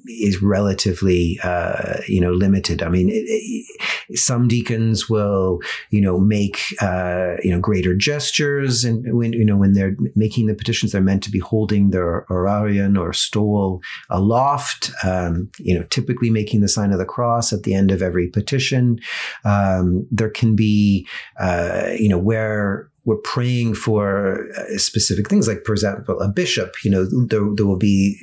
is 0.07 0.41
relatively 0.41 1.39
uh, 1.43 1.97
you 2.07 2.19
know 2.19 2.31
limited. 2.31 2.81
I 2.81 2.89
mean, 2.89 3.09
it, 3.09 3.23
it, 3.27 4.17
some 4.17 4.47
deacons 4.47 5.09
will 5.09 5.59
you 5.91 6.01
know 6.01 6.19
make 6.19 6.59
uh, 6.81 7.35
you 7.43 7.51
know 7.51 7.59
greater 7.59 7.95
gestures, 7.95 8.83
and 8.83 9.05
when 9.15 9.33
you 9.33 9.45
know 9.45 9.57
when 9.57 9.73
they're 9.73 9.95
making 10.15 10.47
the 10.47 10.55
petitions, 10.55 10.91
they're 10.91 11.01
meant 11.01 11.23
to 11.23 11.31
be 11.31 11.39
holding 11.39 11.91
their 11.91 12.25
orarion 12.29 12.99
or 12.99 13.13
stole 13.13 13.81
aloft, 14.09 14.91
um, 15.03 15.49
you 15.57 15.77
know, 15.77 15.83
typically 15.89 16.29
making 16.29 16.61
the 16.61 16.67
sign 16.67 16.91
of 16.91 16.99
the 16.99 17.05
cross 17.05 17.51
at 17.51 17.63
the 17.63 17.73
end 17.73 17.91
of 17.91 18.01
every 18.01 18.27
petition. 18.27 18.99
Um, 19.43 20.07
there 20.11 20.29
can 20.29 20.55
be, 20.55 21.07
uh, 21.39 21.89
you 21.97 22.09
know, 22.09 22.17
where 22.17 22.89
we're 23.05 23.17
praying 23.17 23.75
for 23.75 24.47
uh, 24.57 24.77
specific 24.77 25.27
things, 25.27 25.47
like, 25.47 25.63
for 25.65 25.73
example, 25.73 26.19
a 26.19 26.27
bishop, 26.27 26.75
you 26.83 26.91
know, 26.91 27.05
there, 27.05 27.43
there 27.55 27.65
will 27.65 27.77
be 27.77 28.19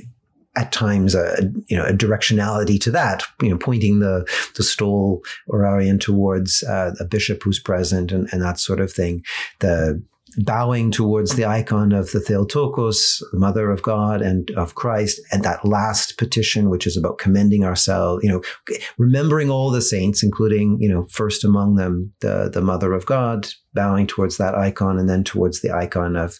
at 0.56 0.72
times 0.72 1.14
a 1.14 1.52
you 1.66 1.76
know 1.76 1.84
a 1.84 1.92
directionality 1.92 2.80
to 2.80 2.90
that 2.90 3.22
you 3.42 3.50
know 3.50 3.58
pointing 3.58 3.98
the 3.98 4.26
the 4.56 4.62
stole 4.62 5.22
orarion 5.50 6.00
towards 6.00 6.62
uh, 6.64 6.92
a 6.98 7.04
bishop 7.04 7.42
who's 7.42 7.60
present 7.60 8.10
and, 8.10 8.26
and 8.32 8.42
that 8.42 8.58
sort 8.58 8.80
of 8.80 8.90
thing 8.90 9.22
the 9.60 10.02
bowing 10.38 10.90
towards 10.90 11.34
the 11.34 11.44
icon 11.44 11.92
of 11.92 12.10
the 12.10 12.20
Theotokos, 12.20 13.22
the 13.32 13.38
Mother 13.38 13.70
of 13.70 13.82
God 13.82 14.20
and 14.20 14.50
of 14.52 14.74
Christ, 14.74 15.20
and 15.32 15.42
that 15.44 15.64
last 15.64 16.18
petition, 16.18 16.68
which 16.68 16.86
is 16.86 16.96
about 16.96 17.18
commending 17.18 17.64
ourselves, 17.64 18.22
you 18.24 18.30
know, 18.30 18.42
remembering 18.98 19.50
all 19.50 19.70
the 19.70 19.82
saints, 19.82 20.22
including, 20.22 20.78
you 20.80 20.88
know, 20.88 21.06
first 21.10 21.44
among 21.44 21.76
them, 21.76 22.12
the, 22.20 22.50
the 22.52 22.60
Mother 22.60 22.92
of 22.92 23.06
God, 23.06 23.48
bowing 23.76 24.08
towards 24.08 24.38
that 24.38 24.56
icon 24.56 24.98
and 24.98 25.08
then 25.08 25.22
towards 25.22 25.60
the 25.60 25.70
icon 25.70 26.16
of, 26.16 26.36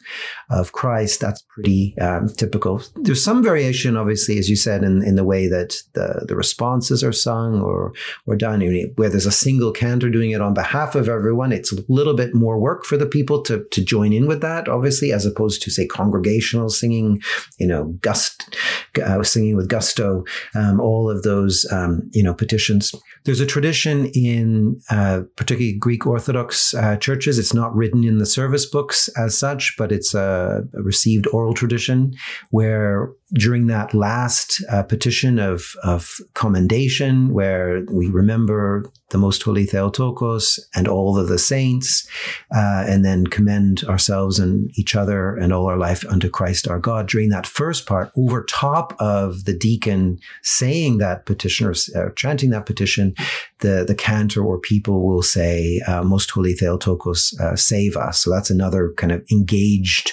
of 0.50 0.72
Christ. 0.72 1.20
That's 1.20 1.42
pretty 1.54 1.94
um, 2.00 2.28
typical. 2.28 2.82
There's 2.96 3.22
some 3.22 3.44
variation, 3.44 3.96
obviously, 3.96 4.38
as 4.38 4.48
you 4.50 4.56
said, 4.56 4.82
in, 4.82 5.04
in 5.04 5.14
the 5.14 5.24
way 5.32 5.46
that 5.46 5.76
the, 5.92 6.24
the 6.26 6.34
responses 6.34 7.04
are 7.04 7.12
sung 7.12 7.60
or, 7.60 7.92
or 8.26 8.34
done. 8.34 8.56
Where 8.96 9.10
there's 9.10 9.26
a 9.26 9.42
single 9.46 9.70
cantor 9.70 10.10
doing 10.10 10.30
it 10.30 10.40
on 10.40 10.54
behalf 10.54 10.94
of 10.94 11.08
everyone, 11.08 11.52
it's 11.52 11.72
a 11.72 11.84
little 11.88 12.14
bit 12.14 12.34
more 12.34 12.58
work 12.58 12.86
for 12.86 12.96
the 12.96 13.12
people 13.16 13.42
to, 13.42 13.64
to 13.70 13.84
join 13.84 14.14
in 14.14 14.26
with 14.26 14.40
that, 14.40 14.66
obviously, 14.66 15.12
as 15.12 15.26
opposed 15.26 15.60
to, 15.62 15.70
say, 15.70 15.86
congregational 15.86 16.70
singing, 16.70 17.20
you 17.58 17.66
know, 17.66 17.84
gust, 18.00 18.56
uh, 19.04 19.22
singing 19.22 19.56
with 19.56 19.68
gusto, 19.68 20.24
um, 20.54 20.80
all 20.80 21.10
of 21.10 21.22
those, 21.22 21.66
um, 21.70 22.08
you 22.12 22.22
know, 22.22 22.32
petitions. 22.32 22.94
There's 23.24 23.40
a 23.40 23.52
tradition 23.54 24.06
in 24.14 24.80
uh, 24.88 25.22
particularly 25.36 25.76
Greek 25.78 26.06
Orthodox 26.06 26.72
uh, 26.74 26.96
churches. 26.96 27.25
It's 27.26 27.54
not 27.54 27.74
written 27.74 28.04
in 28.04 28.18
the 28.18 28.26
service 28.26 28.66
books 28.66 29.08
as 29.16 29.38
such, 29.38 29.74
but 29.76 29.92
it's 29.92 30.14
a, 30.14 30.64
a 30.74 30.82
received 30.82 31.26
oral 31.32 31.54
tradition 31.54 32.14
where 32.50 33.10
during 33.34 33.66
that 33.66 33.92
last 33.92 34.62
uh, 34.70 34.82
petition 34.82 35.38
of, 35.38 35.74
of 35.82 36.16
commendation, 36.34 37.32
where 37.32 37.84
we 37.90 38.08
remember 38.08 38.84
the 39.10 39.18
Most 39.18 39.42
Holy 39.42 39.64
Theotokos 39.64 40.58
and 40.74 40.86
all 40.86 41.18
of 41.18 41.28
the 41.28 41.38
saints, 41.38 42.08
uh, 42.54 42.84
and 42.86 43.04
then 43.04 43.26
commend 43.26 43.84
ourselves 43.84 44.38
and 44.38 44.70
each 44.76 44.94
other 44.94 45.36
and 45.36 45.52
all 45.52 45.66
our 45.66 45.76
life 45.76 46.04
unto 46.08 46.28
Christ 46.28 46.68
our 46.68 46.78
God. 46.78 47.08
During 47.08 47.30
that 47.30 47.46
first 47.46 47.86
part, 47.86 48.12
over 48.16 48.44
top 48.44 48.96
of 49.00 49.44
the 49.44 49.56
deacon 49.56 50.18
saying 50.42 50.98
that 50.98 51.26
petition 51.26 51.66
or 51.66 51.74
uh, 51.96 52.10
chanting 52.14 52.50
that 52.50 52.66
petition, 52.66 53.14
the, 53.60 53.84
the 53.86 53.94
cantor 53.94 54.44
or 54.44 54.58
people 54.58 55.06
will 55.06 55.22
say, 55.22 55.80
uh, 55.86 56.02
Most 56.02 56.30
Holy 56.30 56.52
Theotokos, 56.52 57.32
uh, 57.40 57.56
save 57.56 57.96
us. 57.96 58.20
So 58.20 58.30
that's 58.30 58.50
another 58.50 58.92
kind 58.96 59.12
of 59.12 59.24
engaged 59.32 60.12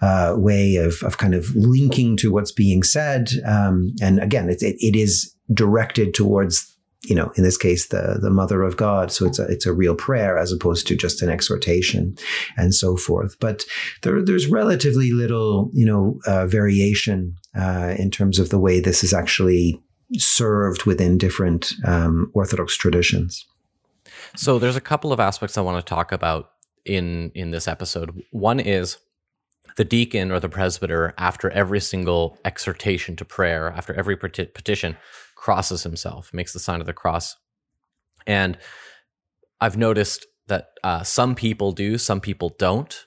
uh, 0.00 0.34
way 0.36 0.76
of, 0.76 1.02
of 1.02 1.18
kind 1.18 1.34
of 1.34 1.54
linking 1.56 2.16
to 2.18 2.30
what's 2.30 2.52
being 2.52 2.82
said. 2.82 3.30
Um, 3.46 3.94
and 4.00 4.20
again, 4.20 4.48
it, 4.48 4.62
it, 4.62 4.76
it 4.78 4.96
is 4.96 5.34
directed 5.52 6.14
towards 6.14 6.70
you 7.06 7.14
know, 7.14 7.30
in 7.36 7.44
this 7.44 7.56
case, 7.56 7.88
the 7.88 8.18
the 8.20 8.30
Mother 8.30 8.62
of 8.62 8.76
God. 8.76 9.12
So 9.12 9.26
it's 9.26 9.38
a 9.38 9.44
it's 9.44 9.66
a 9.66 9.72
real 9.72 9.94
prayer 9.94 10.38
as 10.38 10.52
opposed 10.52 10.86
to 10.86 10.96
just 10.96 11.22
an 11.22 11.28
exhortation, 11.28 12.16
and 12.56 12.74
so 12.74 12.96
forth. 12.96 13.36
But 13.40 13.64
there, 14.02 14.22
there's 14.22 14.46
relatively 14.46 15.12
little, 15.12 15.70
you 15.72 15.84
know, 15.84 16.18
uh, 16.26 16.46
variation 16.46 17.36
uh, 17.54 17.94
in 17.98 18.10
terms 18.10 18.38
of 18.38 18.48
the 18.48 18.58
way 18.58 18.80
this 18.80 19.04
is 19.04 19.12
actually 19.12 19.80
served 20.12 20.84
within 20.84 21.18
different 21.18 21.72
um, 21.86 22.30
Orthodox 22.34 22.76
traditions. 22.76 23.46
So 24.36 24.58
there's 24.58 24.76
a 24.76 24.80
couple 24.80 25.12
of 25.12 25.20
aspects 25.20 25.56
I 25.56 25.62
want 25.62 25.84
to 25.84 25.88
talk 25.88 26.12
about 26.12 26.50
in 26.84 27.30
in 27.34 27.50
this 27.50 27.66
episode. 27.68 28.22
One 28.30 28.60
is 28.60 28.98
the 29.76 29.84
deacon 29.84 30.30
or 30.30 30.38
the 30.38 30.48
presbyter, 30.48 31.14
after 31.18 31.50
every 31.50 31.80
single 31.80 32.38
exhortation 32.44 33.16
to 33.16 33.24
prayer, 33.24 33.72
after 33.76 33.92
every 33.94 34.16
petition, 34.16 34.96
crosses 35.34 35.82
himself, 35.82 36.32
makes 36.32 36.52
the 36.52 36.60
sign 36.60 36.80
of 36.80 36.86
the 36.86 36.92
cross. 36.92 37.36
And 38.26 38.56
I've 39.60 39.76
noticed 39.76 40.26
that 40.46 40.68
uh, 40.84 41.02
some 41.02 41.34
people 41.34 41.72
do, 41.72 41.98
some 41.98 42.20
people 42.20 42.54
don't. 42.58 43.06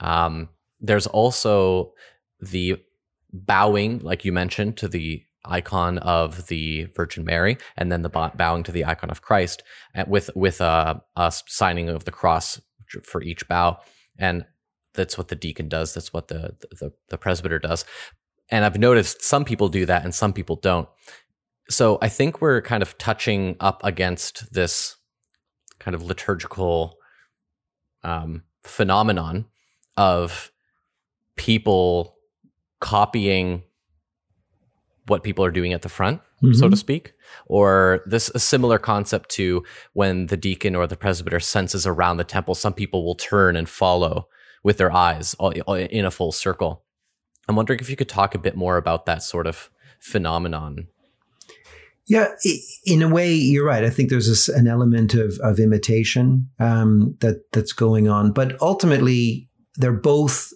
Um, 0.00 0.48
there's 0.80 1.06
also 1.06 1.92
the 2.40 2.76
bowing, 3.32 4.00
like 4.00 4.24
you 4.24 4.32
mentioned, 4.32 4.76
to 4.78 4.88
the 4.88 5.22
icon 5.44 5.98
of 5.98 6.46
the 6.46 6.84
Virgin 6.96 7.24
Mary, 7.24 7.58
and 7.76 7.90
then 7.90 8.02
the 8.02 8.08
bowing 8.08 8.62
to 8.64 8.72
the 8.72 8.84
icon 8.84 9.10
of 9.10 9.22
Christ, 9.22 9.62
with 10.06 10.30
with 10.34 10.60
a, 10.60 11.02
a 11.16 11.32
signing 11.46 11.88
of 11.88 12.04
the 12.04 12.12
cross 12.12 12.60
for 13.04 13.22
each 13.22 13.48
bow. 13.48 13.78
And 14.18 14.44
that's 14.94 15.16
what 15.16 15.28
the 15.28 15.36
deacon 15.36 15.68
does. 15.68 15.94
That's 15.94 16.12
what 16.12 16.28
the, 16.28 16.54
the, 16.78 16.92
the 17.08 17.18
presbyter 17.18 17.58
does. 17.58 17.84
And 18.50 18.64
I've 18.64 18.78
noticed 18.78 19.22
some 19.22 19.44
people 19.44 19.68
do 19.68 19.86
that 19.86 20.04
and 20.04 20.14
some 20.14 20.32
people 20.32 20.56
don't. 20.56 20.88
So 21.70 21.98
I 22.02 22.08
think 22.08 22.40
we're 22.40 22.60
kind 22.60 22.82
of 22.82 22.98
touching 22.98 23.56
up 23.60 23.80
against 23.84 24.52
this 24.52 24.96
kind 25.78 25.94
of 25.94 26.02
liturgical 26.02 26.98
um, 28.04 28.42
phenomenon 28.62 29.46
of 29.96 30.50
people 31.36 32.16
copying 32.80 33.62
what 35.06 35.22
people 35.22 35.44
are 35.44 35.50
doing 35.50 35.72
at 35.72 35.82
the 35.82 35.88
front, 35.88 36.20
mm-hmm. 36.42 36.52
so 36.52 36.68
to 36.68 36.76
speak, 36.76 37.12
or 37.46 38.02
this 38.06 38.30
a 38.34 38.38
similar 38.38 38.78
concept 38.78 39.30
to 39.30 39.64
when 39.92 40.26
the 40.26 40.36
deacon 40.36 40.76
or 40.76 40.86
the 40.86 40.96
presbyter 40.96 41.40
censes 41.40 41.86
around 41.86 42.16
the 42.16 42.24
temple. 42.24 42.54
Some 42.54 42.74
people 42.74 43.04
will 43.04 43.14
turn 43.14 43.56
and 43.56 43.68
follow 43.68 44.28
with 44.62 44.78
their 44.78 44.92
eyes 44.92 45.34
in 45.90 46.04
a 46.04 46.10
full 46.10 46.32
circle. 46.32 46.84
I'm 47.48 47.56
wondering 47.56 47.80
if 47.80 47.90
you 47.90 47.96
could 47.96 48.08
talk 48.08 48.34
a 48.34 48.38
bit 48.38 48.56
more 48.56 48.76
about 48.76 49.06
that 49.06 49.22
sort 49.22 49.46
of 49.46 49.70
phenomenon. 49.98 50.86
Yeah, 52.06 52.28
in 52.84 53.02
a 53.02 53.08
way, 53.08 53.32
you're 53.32 53.64
right. 53.64 53.84
I 53.84 53.90
think 53.90 54.10
there's 54.10 54.28
this, 54.28 54.48
an 54.48 54.66
element 54.66 55.14
of, 55.14 55.38
of 55.42 55.58
imitation 55.58 56.48
um, 56.58 57.16
that 57.20 57.44
that's 57.52 57.72
going 57.72 58.08
on, 58.08 58.32
but 58.32 58.60
ultimately, 58.60 59.48
they're 59.76 59.92
both 59.92 60.52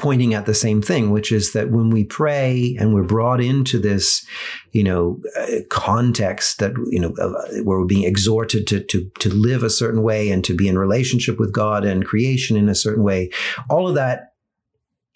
pointing 0.00 0.34
at 0.34 0.46
the 0.46 0.54
same 0.54 0.80
thing, 0.80 1.10
which 1.10 1.30
is 1.30 1.52
that 1.52 1.70
when 1.70 1.90
we 1.90 2.04
pray 2.04 2.76
and 2.80 2.94
we're 2.94 3.02
brought 3.02 3.40
into 3.40 3.78
this, 3.78 4.26
you 4.72 4.82
know, 4.82 5.20
uh, 5.38 5.60
context 5.68 6.58
that, 6.58 6.72
you 6.90 6.98
know, 6.98 7.14
uh, 7.20 7.62
where 7.62 7.78
we're 7.78 7.84
being 7.84 8.04
exhorted 8.04 8.66
to, 8.66 8.80
to, 8.84 9.10
to 9.18 9.28
live 9.28 9.62
a 9.62 9.70
certain 9.70 10.02
way 10.02 10.30
and 10.30 10.42
to 10.44 10.54
be 10.54 10.68
in 10.68 10.78
relationship 10.78 11.38
with 11.38 11.52
God 11.52 11.84
and 11.84 12.04
creation 12.04 12.56
in 12.56 12.68
a 12.68 12.74
certain 12.74 13.04
way, 13.04 13.30
all 13.68 13.86
of 13.86 13.94
that 13.94 14.32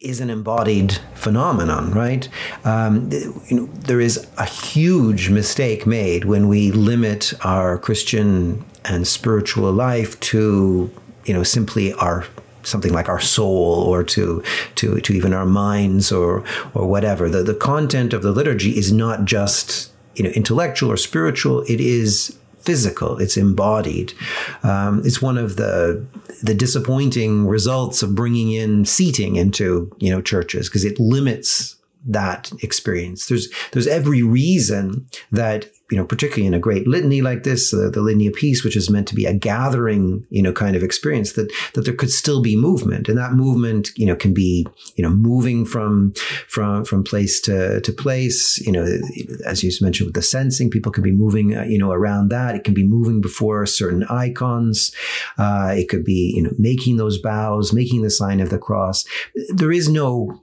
is 0.01 0.21
an 0.21 0.29
embodied 0.29 0.99
phenomenon, 1.15 1.91
right? 1.93 2.29
Um, 2.65 3.09
you 3.49 3.57
know, 3.57 3.67
there 3.67 4.01
is 4.01 4.27
a 4.37 4.45
huge 4.45 5.31
mistake 5.31 5.87
made 5.87 6.27
when 6.27 6.47
we 6.47 6.71
limit 6.73 7.33
our 7.43 7.79
Christian 7.79 8.65
and 8.85 9.07
spiritual 9.07 9.73
life 9.73 10.21
to, 10.21 10.91
you 11.25 11.33
know, 11.33 11.43
simply 11.43 11.95
our 11.95 12.27
something 12.65 12.93
like 12.93 13.09
our 13.09 13.21
soul 13.21 13.85
or 13.87 14.03
to 14.05 14.43
to 14.77 15.01
to 15.01 15.13
even 15.13 15.33
our 15.33 15.47
minds 15.47 16.11
or 16.13 16.45
or 16.75 16.87
whatever. 16.87 17.29
The 17.29 17.43
the 17.43 17.55
content 17.55 18.13
of 18.13 18.23
the 18.23 18.33
liturgy 18.33 18.77
is 18.77 18.93
not 18.93 19.25
just 19.25 19.93
you 20.15 20.25
know 20.25 20.31
intellectual 20.31 20.91
or 20.91 20.97
spiritual. 20.97 21.63
It 21.63 21.81
is 21.81 22.37
physical. 22.61 23.19
It's 23.19 23.37
embodied. 23.37 24.15
Um, 24.63 25.03
it's 25.05 25.21
one 25.21 25.39
of 25.39 25.57
the 25.57 26.05
the 26.43 26.55
disappointing 26.55 27.47
results 27.47 28.03
of 28.03 28.15
bringing 28.15 28.53
in 28.53 28.85
seating 28.85 29.37
into 29.37 29.95
you 29.99 30.11
know 30.11 30.23
churches 30.23 30.69
because 30.69 30.85
it 30.85 30.99
limits 30.99 31.77
that 32.07 32.53
experience. 32.63 33.27
There's 33.27 33.49
there's 33.73 33.87
every 33.87 34.23
reason 34.23 35.07
that 35.33 35.71
you 35.91 35.99
know, 35.99 36.05
particularly 36.05 36.47
in 36.47 36.55
a 36.55 36.59
great 36.59 36.87
litany 36.87 37.21
like 37.21 37.43
this, 37.43 37.75
uh, 37.75 37.91
the 37.93 38.01
litany 38.01 38.27
of 38.27 38.35
peace, 38.35 38.65
which 38.65 38.77
is 38.77 38.89
meant 38.89 39.07
to 39.09 39.15
be 39.15 39.27
a 39.27 39.35
gathering, 39.35 40.27
you 40.31 40.43
know, 40.43 40.53
kind 40.53 40.77
of 40.77 40.83
experience, 40.83 41.35
that 41.35 41.53
that 41.75 41.85
there 41.85 41.95
could 41.95 42.11
still 42.11 42.41
be 42.41 42.57
movement, 42.57 43.09
and 43.09 43.19
that 43.19 43.35
movement, 43.35 43.91
you 43.97 44.07
know, 44.07 44.17
can 44.17 44.33
be, 44.33 44.67
you 44.97 45.03
know, 45.03 45.11
moving 45.11 45.67
from 45.67 46.15
from 46.49 46.85
from 46.85 47.05
place 47.05 47.41
to 47.43 47.81
to 47.83 47.93
place. 47.93 48.59
You 48.67 48.73
know, 48.73 48.99
as 49.45 49.63
you 49.63 49.71
mentioned 49.83 50.07
with 50.07 50.15
the 50.15 50.23
censing, 50.23 50.71
people 50.71 50.91
can 50.91 51.03
be 51.03 51.13
moving, 51.13 51.55
uh, 51.55 51.65
you 51.65 51.79
know, 51.79 51.93
around 51.93 52.29
that. 52.31 52.55
It 52.55 52.65
can 52.65 52.75
be 52.75 52.85
moving 52.85 53.21
before 53.21 53.67
certain 53.67 54.05
icons. 54.05 54.95
Uh, 55.37 55.75
it 55.77 55.91
could 55.91 56.05
be, 56.05 56.33
you 56.35 56.43
know, 56.43 56.53
making 56.59 56.97
those 56.97 57.19
bows, 57.19 57.73
making 57.75 58.03
the 58.03 58.11
sign 58.11 58.41
of 58.41 58.49
the 58.49 58.59
cross. 58.59 59.05
There 59.49 59.73
is 59.73 59.89
no, 59.89 60.41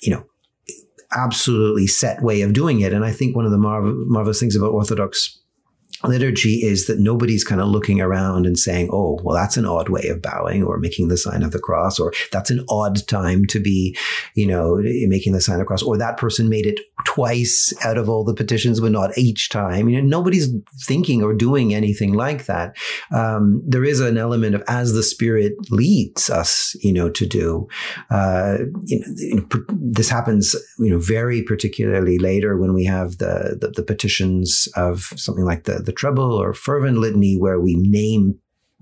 you 0.00 0.12
know 0.12 0.26
absolutely 1.16 1.86
set 1.86 2.22
way 2.22 2.42
of 2.42 2.52
doing 2.52 2.80
it. 2.80 2.92
And 2.92 3.04
I 3.04 3.10
think 3.10 3.34
one 3.34 3.46
of 3.46 3.50
the 3.50 3.58
marvelous 3.58 4.38
things 4.38 4.54
about 4.54 4.72
Orthodox 4.72 5.42
liturgy 6.08 6.62
is 6.62 6.86
that 6.86 6.98
nobody's 6.98 7.44
kind 7.44 7.60
of 7.60 7.68
looking 7.68 8.00
around 8.00 8.46
and 8.46 8.58
saying, 8.58 8.90
oh, 8.92 9.18
well, 9.22 9.36
that's 9.36 9.56
an 9.56 9.66
odd 9.66 9.88
way 9.88 10.08
of 10.08 10.22
bowing 10.22 10.62
or 10.62 10.78
making 10.78 11.08
the 11.08 11.16
sign 11.16 11.42
of 11.42 11.52
the 11.52 11.58
cross, 11.58 11.98
or 11.98 12.12
that's 12.32 12.50
an 12.50 12.64
odd 12.68 13.06
time 13.08 13.44
to 13.46 13.60
be, 13.60 13.96
you 14.34 14.46
know, 14.46 14.76
making 15.06 15.32
the 15.32 15.40
sign 15.40 15.54
of 15.54 15.60
the 15.60 15.64
cross, 15.64 15.82
or 15.82 15.96
that 15.96 16.16
person 16.16 16.48
made 16.48 16.66
it 16.66 16.78
twice 17.04 17.72
out 17.84 17.98
of 17.98 18.08
all 18.08 18.24
the 18.24 18.34
petitions, 18.34 18.80
but 18.80 18.92
not 18.92 19.16
each 19.16 19.48
time. 19.48 19.88
You 19.88 20.00
know, 20.00 20.08
nobody's 20.08 20.48
thinking 20.82 21.22
or 21.22 21.34
doing 21.34 21.74
anything 21.74 22.12
like 22.12 22.46
that. 22.46 22.76
Um, 23.14 23.62
there 23.66 23.84
is 23.84 24.00
an 24.00 24.18
element 24.18 24.54
of 24.54 24.62
as 24.68 24.92
the 24.92 25.02
Spirit 25.02 25.54
leads 25.70 26.30
us, 26.30 26.74
you 26.82 26.92
know, 26.92 27.08
to 27.10 27.26
do. 27.26 27.68
Uh, 28.10 28.58
you 28.84 29.36
know, 29.36 29.64
this 29.68 30.08
happens, 30.08 30.54
you 30.78 30.90
know, 30.90 30.98
very 30.98 31.42
particularly 31.42 32.18
later 32.18 32.56
when 32.56 32.74
we 32.74 32.84
have 32.84 33.18
the, 33.18 33.56
the, 33.60 33.68
the 33.68 33.82
petitions 33.82 34.68
of 34.76 35.12
something 35.16 35.44
like 35.44 35.64
the 35.64 35.78
the 35.78 35.92
treble 35.96 36.32
or 36.32 36.52
fervent 36.52 36.98
litany 36.98 37.36
where 37.36 37.60
we 37.60 37.74
name 37.76 38.38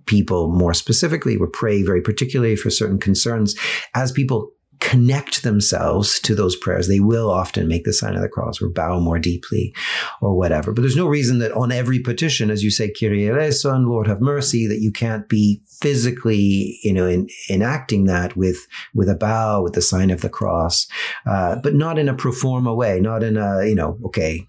people 0.07 0.48
more 0.48 0.74
specifically. 0.74 1.37
We 1.37 1.46
pray 1.46 1.83
very 1.83 2.03
particularly 2.03 2.57
for 2.57 2.70
certain 2.70 2.98
concerns. 2.98 3.55
As 3.94 4.12
people 4.12 4.50
connect 4.81 5.42
themselves 5.44 6.20
to 6.20 6.35
those 6.35 6.57
prayers, 6.57 6.88
they 6.88 7.00
will 7.00 7.31
often 7.31 7.66
make 7.66 7.85
the 7.85 7.92
sign 7.92 8.14
of 8.14 8.20
the 8.20 8.29
cross 8.29 8.61
or 8.61 8.68
bow 8.68 9.00
more 9.00 9.18
deeply 9.18 9.74
or 10.20 10.37
whatever. 10.37 10.72
But 10.72 10.83
there's 10.83 10.96
no 10.96 11.07
reason 11.07 11.38
that 11.38 11.53
on 11.53 11.72
every 11.72 12.00
petition, 12.00 12.50
as 12.50 12.62
you 12.62 12.70
say, 12.70 12.92
Kyrie 12.92 13.29
eleison, 13.29 13.87
Lord 13.87 14.07
have 14.07 14.20
mercy, 14.20 14.66
that 14.66 14.81
you 14.81 14.92
can't 14.92 15.27
be 15.27 15.62
physically, 15.81 16.79
you 16.83 16.92
know, 16.92 17.07
in, 17.07 17.29
enacting 17.48 18.05
that 18.05 18.37
with, 18.37 18.66
with 18.94 19.09
a 19.09 19.14
bow, 19.14 19.62
with 19.62 19.72
the 19.72 19.81
sign 19.81 20.11
of 20.11 20.20
the 20.20 20.29
cross, 20.29 20.87
uh, 21.24 21.57
but 21.62 21.74
not 21.74 21.98
in 21.98 22.09
a 22.09 22.14
pro 22.14 22.33
forma 22.33 22.74
way, 22.74 23.00
not 23.00 23.22
in 23.22 23.38
a, 23.38 23.64
you 23.64 23.74
know, 23.74 23.98
okay, 24.05 24.46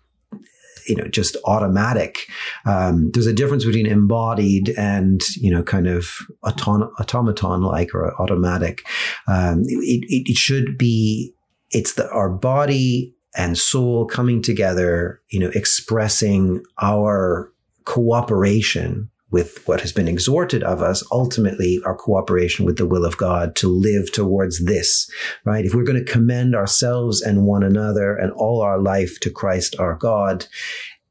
you 0.87 0.95
know 0.95 1.07
just 1.07 1.37
automatic. 1.45 2.27
Um, 2.65 3.11
there's 3.11 3.27
a 3.27 3.33
difference 3.33 3.65
between 3.65 3.85
embodied 3.85 4.69
and 4.77 5.21
you 5.37 5.51
know 5.51 5.63
kind 5.63 5.87
of 5.87 6.07
auton- 6.43 6.91
automaton 6.99 7.61
like 7.61 7.93
or 7.93 8.19
automatic. 8.21 8.85
Um, 9.27 9.63
it, 9.65 10.05
it, 10.07 10.31
it 10.31 10.37
should 10.37 10.77
be 10.77 11.33
it's 11.71 11.93
the 11.93 12.09
our 12.11 12.29
body 12.29 13.15
and 13.35 13.57
soul 13.57 14.05
coming 14.05 14.41
together, 14.41 15.21
you 15.29 15.39
know, 15.39 15.51
expressing 15.53 16.63
our 16.81 17.51
cooperation 17.83 19.09
with 19.35 19.67
what 19.67 19.81
has 19.81 19.91
been 19.91 20.07
exhorted 20.07 20.63
of 20.63 20.81
us, 20.81 21.03
ultimately 21.11 21.81
our 21.85 21.93
cooperation 21.93 22.65
with 22.65 22.77
the 22.77 22.85
will 22.85 23.03
of 23.03 23.17
God 23.17 23.53
to 23.57 23.67
live 23.67 24.09
towards 24.13 24.63
this, 24.63 25.11
right? 25.43 25.65
If 25.65 25.75
we're 25.75 25.83
going 25.83 26.01
to 26.05 26.09
commend 26.09 26.55
ourselves 26.55 27.21
and 27.21 27.45
one 27.45 27.61
another 27.61 28.15
and 28.15 28.31
all 28.31 28.61
our 28.61 28.79
life 28.79 29.19
to 29.19 29.29
Christ 29.29 29.75
our 29.77 29.95
God, 29.95 30.47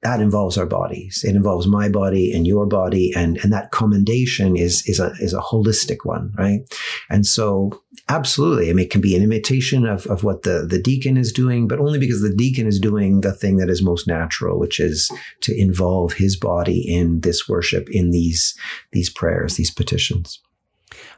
that 0.05 0.21
involves 0.21 0.59
our 0.59 0.67
bodies. 0.67 1.25
It 1.27 1.35
involves 1.35 1.67
my 1.67 1.89
body 1.89 2.31
and 2.31 2.47
your 2.47 2.67
body, 2.67 3.13
and 3.17 3.39
and 3.43 3.53
that 3.53 3.71
commendation 3.71 4.55
is 4.55 4.87
is 4.87 5.01
a 5.01 5.13
is 5.19 5.33
a 5.33 5.41
holistic 5.41 6.05
one, 6.05 6.33
right? 6.37 6.61
And 7.09 7.27
so, 7.27 7.83
absolutely, 8.11 8.69
I 8.69 8.75
mean, 8.75 8.85
it 8.85 8.91
can 8.91 9.01
be 9.01 9.17
an 9.17 9.23
imitation 9.23 9.87
of 9.87 10.07
of 10.07 10.23
what 10.23 10.43
the 10.43 10.67
the 10.69 10.81
deacon 10.81 11.17
is 11.17 11.33
doing, 11.33 11.67
but 11.67 11.81
only 11.81 11.99
because 11.99 12.21
the 12.21 12.35
deacon 12.35 12.67
is 12.67 12.79
doing 12.79 13.23
the 13.23 13.33
thing 13.33 13.57
that 13.57 13.71
is 13.71 13.83
most 13.83 14.07
natural, 14.07 14.61
which 14.61 14.79
is 14.79 15.11
to 15.41 15.59
involve 15.59 16.13
his 16.13 16.37
body 16.37 16.81
in 16.87 17.21
this 17.23 17.49
worship, 17.49 17.89
in 17.91 18.11
these 18.11 18.55
these 18.93 19.09
prayers, 19.09 19.57
these 19.57 19.71
petitions. 19.71 20.39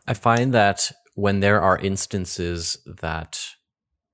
I 0.06 0.14
find 0.14 0.54
that 0.54 0.92
when 1.14 1.40
there 1.40 1.60
are 1.60 1.78
instances 1.78 2.78
that 2.86 3.56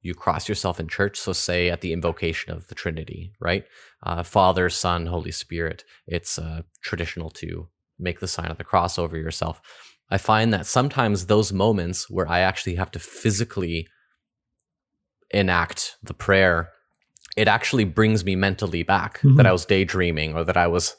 you 0.03 0.15
cross 0.15 0.49
yourself 0.49 0.81
in 0.81 0.89
church. 0.89 1.19
So, 1.19 1.33
say 1.33 1.71
at 1.71 1.81
the 1.81 1.93
invocation 1.93 2.53
of 2.53 2.67
the 2.67 2.75
Trinity, 2.75 3.33
right? 3.41 3.65
Uh, 4.03 4.23
Father, 4.23 4.69
Son, 4.69 5.07
Holy 5.07 5.31
Spirit. 5.31 5.85
It's 6.07 6.39
uh, 6.39 6.63
traditional 6.83 7.31
to 7.31 7.69
make 7.99 8.21
the 8.21 8.29
sign 8.29 8.51
of 8.51 8.59
the 8.59 8.65
cross 8.65 8.99
over 8.99 9.17
yourself. 9.17 9.63
I 10.11 10.19
find 10.19 10.53
that 10.53 10.67
sometimes 10.67 11.27
those 11.27 11.53
moments 11.53 12.11
where 12.11 12.29
I 12.29 12.41
actually 12.41 12.75
have 12.75 12.91
to 12.91 12.99
physically 12.99 13.89
enact 15.31 15.97
the 16.03 16.15
prayer, 16.15 16.71
it 17.37 17.49
actually 17.49 17.85
brings 17.85 18.25
me 18.25 18.37
mentally 18.37 18.83
back 18.83 19.19
mm-hmm. 19.19 19.37
that 19.37 19.47
I 19.47 19.53
was 19.53 19.65
daydreaming 19.65 20.35
or 20.35 20.45
that 20.45 20.57
I 20.57 20.67
was 20.67 20.97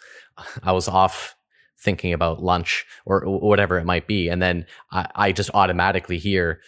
I 0.64 0.72
was 0.72 0.88
off 0.88 1.36
thinking 1.78 2.14
about 2.14 2.42
lunch 2.42 2.86
or, 3.06 3.24
or 3.26 3.42
whatever 3.42 3.78
it 3.78 3.86
might 3.86 4.08
be, 4.08 4.30
and 4.30 4.42
then 4.42 4.66
I, 4.92 5.08
I 5.16 5.32
just 5.32 5.52
automatically 5.54 6.18
hear 6.18 6.62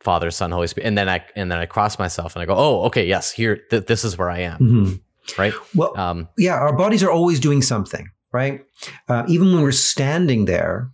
Father, 0.00 0.30
Son, 0.30 0.50
Holy 0.50 0.66
Spirit, 0.66 0.86
and 0.86 0.98
then 0.98 1.08
I 1.08 1.24
and 1.34 1.50
then 1.50 1.58
I 1.58 1.66
cross 1.66 1.98
myself 1.98 2.36
and 2.36 2.42
I 2.42 2.46
go, 2.46 2.54
oh, 2.56 2.82
okay, 2.86 3.06
yes, 3.06 3.32
here, 3.32 3.56
th- 3.70 3.86
this 3.86 4.04
is 4.04 4.16
where 4.16 4.30
I 4.30 4.40
am, 4.40 4.58
mm-hmm. 4.58 5.40
right? 5.40 5.54
Well, 5.74 5.96
um, 5.98 6.28
yeah, 6.38 6.54
our 6.54 6.76
bodies 6.76 7.02
are 7.02 7.10
always 7.10 7.40
doing 7.40 7.62
something, 7.62 8.08
right? 8.32 8.64
Uh, 9.08 9.24
even 9.28 9.52
when 9.52 9.62
we're 9.62 9.72
standing 9.72 10.44
there, 10.44 10.90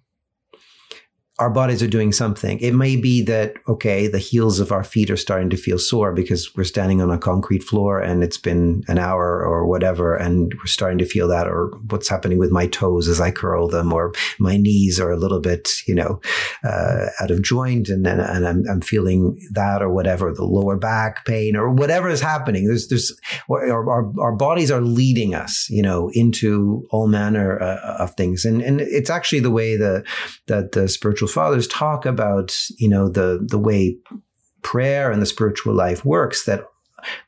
our 1.42 1.50
bodies 1.50 1.82
are 1.82 1.88
doing 1.88 2.12
something. 2.12 2.60
It 2.60 2.72
may 2.72 2.94
be 2.94 3.20
that, 3.22 3.54
okay, 3.66 4.06
the 4.06 4.20
heels 4.20 4.60
of 4.60 4.70
our 4.70 4.84
feet 4.84 5.10
are 5.10 5.16
starting 5.16 5.50
to 5.50 5.56
feel 5.56 5.78
sore 5.78 6.12
because 6.12 6.54
we're 6.54 6.62
standing 6.62 7.02
on 7.02 7.10
a 7.10 7.18
concrete 7.18 7.64
floor 7.64 8.00
and 8.00 8.22
it's 8.22 8.38
been 8.38 8.84
an 8.86 8.98
hour 8.98 9.44
or 9.44 9.66
whatever, 9.66 10.14
and 10.14 10.54
we're 10.54 10.66
starting 10.66 10.98
to 10.98 11.04
feel 11.04 11.26
that, 11.26 11.48
or 11.48 11.72
what's 11.88 12.08
happening 12.08 12.38
with 12.38 12.52
my 12.52 12.68
toes 12.68 13.08
as 13.08 13.20
I 13.20 13.32
curl 13.32 13.66
them, 13.66 13.92
or 13.92 14.12
my 14.38 14.56
knees 14.56 15.00
are 15.00 15.10
a 15.10 15.16
little 15.16 15.40
bit, 15.40 15.68
you 15.88 15.96
know, 15.96 16.20
uh, 16.62 17.06
out 17.20 17.32
of 17.32 17.42
joint, 17.42 17.88
and, 17.88 18.06
and, 18.06 18.20
and 18.20 18.46
I'm, 18.46 18.62
I'm, 18.70 18.80
feeling 18.82 19.38
that 19.52 19.80
or 19.80 19.90
whatever, 19.90 20.32
the 20.32 20.44
lower 20.44 20.76
back 20.76 21.24
pain 21.24 21.56
or 21.56 21.70
whatever 21.70 22.08
is 22.08 22.20
happening. 22.20 22.66
There's, 22.66 22.88
there's, 22.88 23.16
our, 23.48 23.88
our, 23.88 24.12
our 24.20 24.32
bodies 24.32 24.70
are 24.70 24.80
leading 24.80 25.34
us, 25.34 25.66
you 25.70 25.82
know, 25.82 26.10
into 26.14 26.86
all 26.90 27.08
manner 27.08 27.60
uh, 27.60 27.96
of 27.98 28.14
things. 28.14 28.44
And, 28.44 28.60
and 28.60 28.80
it's 28.80 29.08
actually 29.08 29.40
the 29.40 29.50
way 29.50 29.76
the, 29.76 30.04
that 30.46 30.72
the 30.72 30.88
spiritual 30.88 31.22
spiritual 31.22 31.28
fathers 31.32 31.66
talk 31.66 32.06
about, 32.06 32.54
you 32.78 32.88
know, 32.88 33.08
the 33.08 33.44
the 33.48 33.58
way 33.58 33.96
prayer 34.62 35.10
and 35.10 35.20
the 35.20 35.26
spiritual 35.26 35.74
life 35.74 36.04
works, 36.04 36.44
that 36.44 36.64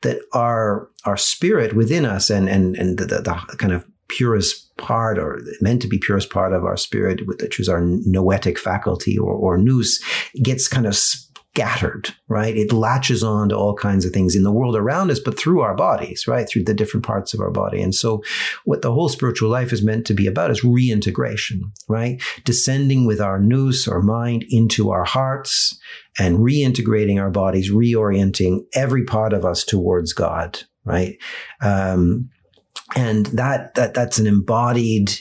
that 0.01 0.19
our 0.33 0.89
our 1.05 1.17
spirit 1.17 1.75
within 1.75 2.05
us 2.05 2.29
and 2.29 2.49
and 2.49 2.75
and 2.75 2.97
the, 2.97 3.05
the, 3.05 3.21
the 3.21 3.57
kind 3.57 3.73
of 3.73 3.85
purest 4.07 4.75
part 4.77 5.17
or 5.17 5.41
meant 5.61 5.81
to 5.81 5.87
be 5.87 5.97
purest 5.97 6.29
part 6.29 6.53
of 6.53 6.63
our 6.63 6.77
spirit, 6.77 7.25
which 7.25 7.59
is 7.59 7.67
our 7.67 7.81
noetic 7.81 8.59
faculty 8.59 9.17
or, 9.17 9.33
or 9.33 9.57
nous, 9.57 9.99
gets 10.43 10.67
kind 10.67 10.85
of 10.85 10.95
scattered, 11.55 12.13
right? 12.27 12.57
It 12.57 12.73
latches 12.73 13.23
on 13.23 13.47
to 13.47 13.55
all 13.55 13.75
kinds 13.75 14.03
of 14.03 14.11
things 14.11 14.35
in 14.35 14.43
the 14.43 14.51
world 14.51 14.75
around 14.75 15.09
us, 15.09 15.21
but 15.21 15.39
through 15.39 15.61
our 15.61 15.73
bodies, 15.73 16.27
right? 16.27 16.49
Through 16.49 16.65
the 16.65 16.73
different 16.73 17.05
parts 17.05 17.33
of 17.33 17.39
our 17.39 17.49
body. 17.49 17.81
And 17.81 17.95
so 17.95 18.21
what 18.65 18.81
the 18.81 18.91
whole 18.91 19.07
spiritual 19.07 19.49
life 19.49 19.71
is 19.71 19.81
meant 19.81 20.05
to 20.07 20.13
be 20.13 20.27
about 20.27 20.51
is 20.51 20.65
reintegration, 20.65 21.71
right? 21.87 22.21
Descending 22.43 23.05
with 23.05 23.21
our 23.21 23.39
nous, 23.39 23.87
our 23.87 24.01
mind 24.01 24.43
into 24.49 24.91
our 24.91 25.05
hearts 25.05 25.79
and 26.19 26.39
reintegrating 26.39 27.21
our 27.21 27.31
bodies, 27.31 27.71
reorienting 27.71 28.65
every 28.73 29.05
part 29.05 29.31
of 29.31 29.45
us 29.45 29.63
towards 29.63 30.11
God, 30.11 30.61
right? 30.83 31.15
Um, 31.61 32.31
and 32.97 33.27
that, 33.27 33.75
that, 33.75 33.93
that's 33.93 34.19
an 34.19 34.27
embodied 34.27 35.13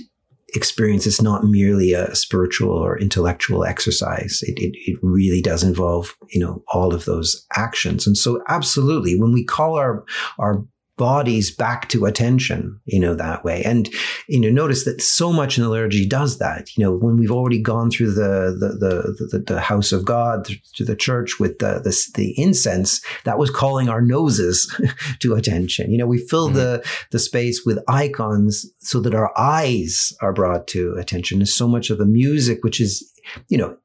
experience. 0.54 1.06
It's 1.06 1.22
not 1.22 1.44
merely 1.44 1.92
a 1.92 2.14
spiritual 2.14 2.72
or 2.72 2.98
intellectual 2.98 3.64
exercise. 3.64 4.40
It, 4.42 4.58
it, 4.58 4.76
it, 4.86 4.98
really 5.02 5.42
does 5.42 5.62
involve, 5.62 6.16
you 6.30 6.40
know, 6.40 6.62
all 6.68 6.94
of 6.94 7.04
those 7.04 7.46
actions. 7.56 8.06
And 8.06 8.16
so 8.16 8.42
absolutely, 8.48 9.18
when 9.18 9.32
we 9.32 9.44
call 9.44 9.76
our, 9.76 10.04
our 10.38 10.64
bodies 10.96 11.50
back 11.50 11.88
to 11.88 12.04
attention, 12.04 12.80
you 12.84 13.00
know, 13.00 13.14
that 13.14 13.44
way. 13.44 13.62
And, 13.64 13.88
you 14.28 14.40
know, 14.40 14.50
notice 14.50 14.84
that 14.84 15.02
so 15.02 15.32
much 15.32 15.58
in 15.58 15.64
the 15.64 15.70
liturgy 15.70 16.06
does 16.06 16.38
that. 16.38 16.76
You 16.76 16.84
know, 16.84 16.96
when 16.96 17.16
we've 17.16 17.32
already 17.32 17.60
gone 17.60 17.90
through 17.90 18.12
the, 18.12 18.56
the, 18.58 18.68
the, 18.78 19.38
the, 19.38 19.54
the 19.54 19.60
house 19.60 19.92
of 19.92 20.04
God, 20.04 20.48
to 20.74 20.84
the 20.84 20.94
church 20.94 21.40
with 21.40 21.58
the, 21.58 21.80
the, 21.82 21.96
the, 22.14 22.40
incense, 22.40 23.04
that 23.24 23.38
was 23.38 23.50
calling 23.50 23.88
our 23.88 24.00
noses 24.00 24.72
to 25.20 25.34
attention. 25.34 25.90
You 25.90 25.98
know, 25.98 26.06
we 26.06 26.18
fill 26.18 26.48
mm-hmm. 26.48 26.56
the, 26.56 26.88
the 27.10 27.18
space 27.18 27.64
with 27.64 27.82
icons 27.88 28.66
so 28.78 29.00
that 29.00 29.14
our 29.14 29.36
eyes 29.36 30.12
are 30.20 30.32
brought 30.32 30.68
to 30.68 30.94
attention. 30.94 31.38
And 31.38 31.48
so 31.48 31.66
much 31.66 31.90
of 31.90 31.98
the 31.98 32.06
music, 32.06 32.62
which 32.62 32.80
is, 32.80 33.10
you 33.48 33.58
know, 33.58 33.76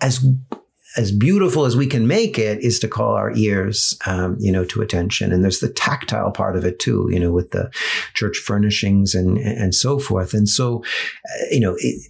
as 0.00 0.24
as 0.96 1.12
beautiful 1.12 1.64
as 1.64 1.76
we 1.76 1.86
can 1.86 2.06
make 2.06 2.38
it 2.38 2.60
is 2.60 2.78
to 2.80 2.88
call 2.88 3.14
our 3.14 3.32
ears, 3.36 3.96
um, 4.06 4.36
you 4.40 4.50
know, 4.50 4.64
to 4.64 4.82
attention. 4.82 5.32
And 5.32 5.44
there's 5.44 5.60
the 5.60 5.68
tactile 5.68 6.32
part 6.32 6.56
of 6.56 6.64
it 6.64 6.78
too, 6.78 7.08
you 7.12 7.20
know, 7.20 7.30
with 7.30 7.50
the 7.50 7.70
church 8.14 8.38
furnishings 8.38 9.14
and 9.14 9.38
and 9.38 9.74
so 9.74 9.98
forth. 9.98 10.34
And 10.34 10.48
so, 10.48 10.82
uh, 10.82 11.44
you 11.50 11.60
know, 11.60 11.76
it, 11.78 12.09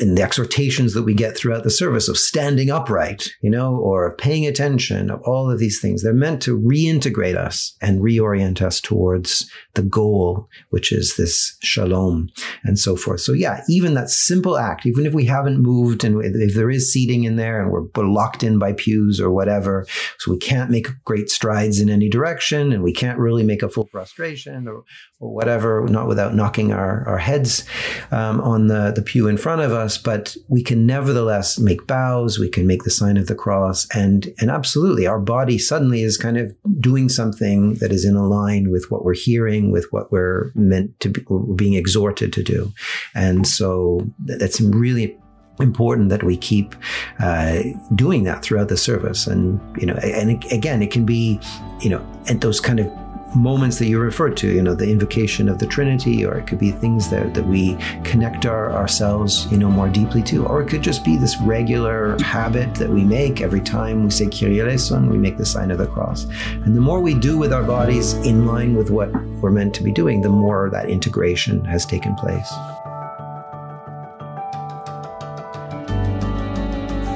and 0.00 0.18
the 0.18 0.22
exhortations 0.22 0.94
that 0.94 1.04
we 1.04 1.14
get 1.14 1.36
throughout 1.36 1.62
the 1.62 1.70
service 1.70 2.08
of 2.08 2.18
standing 2.18 2.70
upright, 2.70 3.30
you 3.40 3.50
know, 3.50 3.76
or 3.76 4.16
paying 4.16 4.46
attention, 4.46 5.10
of 5.10 5.20
all 5.22 5.50
of 5.50 5.58
these 5.58 5.80
things, 5.80 6.02
they're 6.02 6.12
meant 6.12 6.42
to 6.42 6.58
reintegrate 6.58 7.36
us 7.36 7.76
and 7.80 8.02
reorient 8.02 8.60
us 8.60 8.80
towards 8.80 9.50
the 9.74 9.82
goal, 9.82 10.48
which 10.70 10.92
is 10.92 11.16
this 11.16 11.56
shalom 11.62 12.28
and 12.64 12.78
so 12.78 12.96
forth. 12.96 13.20
So 13.20 13.32
yeah, 13.32 13.62
even 13.68 13.94
that 13.94 14.10
simple 14.10 14.56
act, 14.56 14.86
even 14.86 15.06
if 15.06 15.14
we 15.14 15.26
haven't 15.26 15.62
moved 15.62 16.04
and 16.04 16.22
if 16.22 16.54
there 16.54 16.70
is 16.70 16.92
seating 16.92 17.24
in 17.24 17.36
there 17.36 17.62
and 17.62 17.70
we're, 17.70 17.86
locked 18.06 18.44
in 18.44 18.58
by 18.58 18.72
pews 18.72 19.20
or 19.20 19.30
whatever, 19.30 19.84
so 20.18 20.30
we 20.30 20.38
can't 20.38 20.70
make 20.70 20.86
great 21.04 21.28
strides 21.28 21.80
in 21.80 21.90
any 21.90 22.08
direction 22.08 22.72
and 22.72 22.82
we 22.82 22.92
can't 22.92 23.18
really 23.18 23.42
make 23.42 23.62
a 23.62 23.68
full 23.68 23.84
prostration 23.84 24.68
or, 24.68 24.84
or 25.18 25.34
whatever, 25.34 25.86
not 25.88 26.06
without 26.06 26.34
knocking 26.34 26.72
our, 26.72 27.06
our 27.08 27.18
heads 27.18 27.66
um, 28.12 28.40
on 28.40 28.68
the, 28.68 28.92
the 28.94 29.02
pew 29.02 29.26
in 29.26 29.36
front 29.36 29.60
of 29.60 29.72
us. 29.72 29.75
But 29.98 30.36
we 30.48 30.62
can 30.62 30.86
nevertheless 30.86 31.58
make 31.58 31.86
bows, 31.86 32.38
we 32.38 32.48
can 32.48 32.66
make 32.66 32.84
the 32.84 32.90
sign 32.90 33.16
of 33.16 33.26
the 33.26 33.34
cross, 33.34 33.86
and, 33.94 34.32
and 34.38 34.50
absolutely, 34.50 35.06
our 35.06 35.20
body 35.20 35.58
suddenly 35.58 36.02
is 36.02 36.16
kind 36.16 36.36
of 36.36 36.54
doing 36.80 37.08
something 37.08 37.74
that 37.74 37.92
is 37.92 38.04
in 38.04 38.16
line 38.16 38.70
with 38.70 38.86
what 38.90 39.04
we're 39.04 39.14
hearing, 39.14 39.70
with 39.70 39.86
what 39.90 40.10
we're 40.10 40.50
meant 40.54 40.98
to 41.00 41.08
be, 41.08 41.24
being 41.54 41.74
exhorted 41.74 42.32
to 42.32 42.42
do. 42.42 42.72
And 43.14 43.46
so 43.46 44.00
that's 44.24 44.60
really 44.60 45.18
important 45.60 46.10
that 46.10 46.22
we 46.22 46.36
keep 46.36 46.74
uh, 47.18 47.62
doing 47.94 48.24
that 48.24 48.42
throughout 48.42 48.68
the 48.68 48.76
service 48.76 49.26
and 49.26 49.58
you 49.80 49.86
know 49.86 49.94
and 49.94 50.44
again 50.52 50.82
it 50.82 50.90
can 50.90 51.06
be 51.06 51.40
you 51.80 51.88
know 51.88 52.04
at 52.28 52.42
those 52.42 52.60
kind 52.60 52.78
of 52.78 52.86
moments 53.34 53.78
that 53.78 53.86
you 53.86 53.98
referred 53.98 54.36
to, 54.38 54.48
you 54.48 54.62
know, 54.62 54.74
the 54.74 54.90
invocation 54.90 55.48
of 55.48 55.58
the 55.58 55.66
Trinity, 55.66 56.24
or 56.24 56.38
it 56.38 56.46
could 56.46 56.58
be 56.58 56.70
things 56.70 57.10
that, 57.10 57.34
that 57.34 57.46
we 57.46 57.76
connect 58.04 58.46
our, 58.46 58.72
ourselves, 58.72 59.50
you 59.50 59.58
know, 59.58 59.68
more 59.68 59.88
deeply 59.88 60.22
to, 60.22 60.46
or 60.46 60.62
it 60.62 60.68
could 60.68 60.82
just 60.82 61.04
be 61.04 61.16
this 61.16 61.38
regular 61.40 62.16
habit 62.22 62.74
that 62.76 62.88
we 62.88 63.04
make 63.04 63.40
every 63.40 63.60
time 63.60 64.04
we 64.04 64.10
say 64.10 64.26
Kyrie 64.26 64.60
eleison, 64.60 65.10
we 65.10 65.18
make 65.18 65.36
the 65.36 65.46
sign 65.46 65.70
of 65.70 65.78
the 65.78 65.86
cross. 65.86 66.26
And 66.64 66.76
the 66.76 66.80
more 66.80 67.00
we 67.00 67.14
do 67.14 67.36
with 67.36 67.52
our 67.52 67.64
bodies 67.64 68.14
in 68.14 68.46
line 68.46 68.74
with 68.74 68.90
what 68.90 69.12
we're 69.40 69.50
meant 69.50 69.74
to 69.76 69.82
be 69.82 69.92
doing, 69.92 70.20
the 70.20 70.28
more 70.28 70.70
that 70.70 70.88
integration 70.88 71.64
has 71.64 71.84
taken 71.84 72.14
place. 72.14 72.48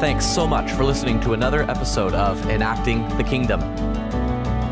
Thanks 0.00 0.24
so 0.24 0.46
much 0.46 0.70
for 0.72 0.82
listening 0.82 1.20
to 1.20 1.34
another 1.34 1.62
episode 1.64 2.14
of 2.14 2.42
Enacting 2.48 3.06
the 3.18 3.24
Kingdom 3.24 3.60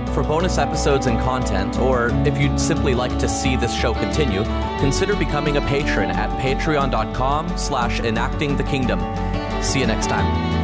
for 0.08 0.22
bonus 0.22 0.58
episodes 0.58 1.06
and 1.06 1.18
content, 1.20 1.78
or 1.78 2.10
if 2.26 2.38
you'd 2.38 2.58
simply 2.58 2.94
like 2.94 3.18
to 3.18 3.28
see 3.28 3.56
this 3.56 3.74
show 3.74 3.94
continue, 3.94 4.42
consider 4.80 5.14
becoming 5.16 5.56
a 5.56 5.60
patron 5.62 6.10
at 6.10 6.30
patreon.com 6.40 7.56
slash 7.56 8.00
enacting 8.00 8.56
the 8.56 8.64
kingdom. 8.64 9.00
See 9.62 9.80
you 9.80 9.86
next 9.86 10.08
time. 10.08 10.57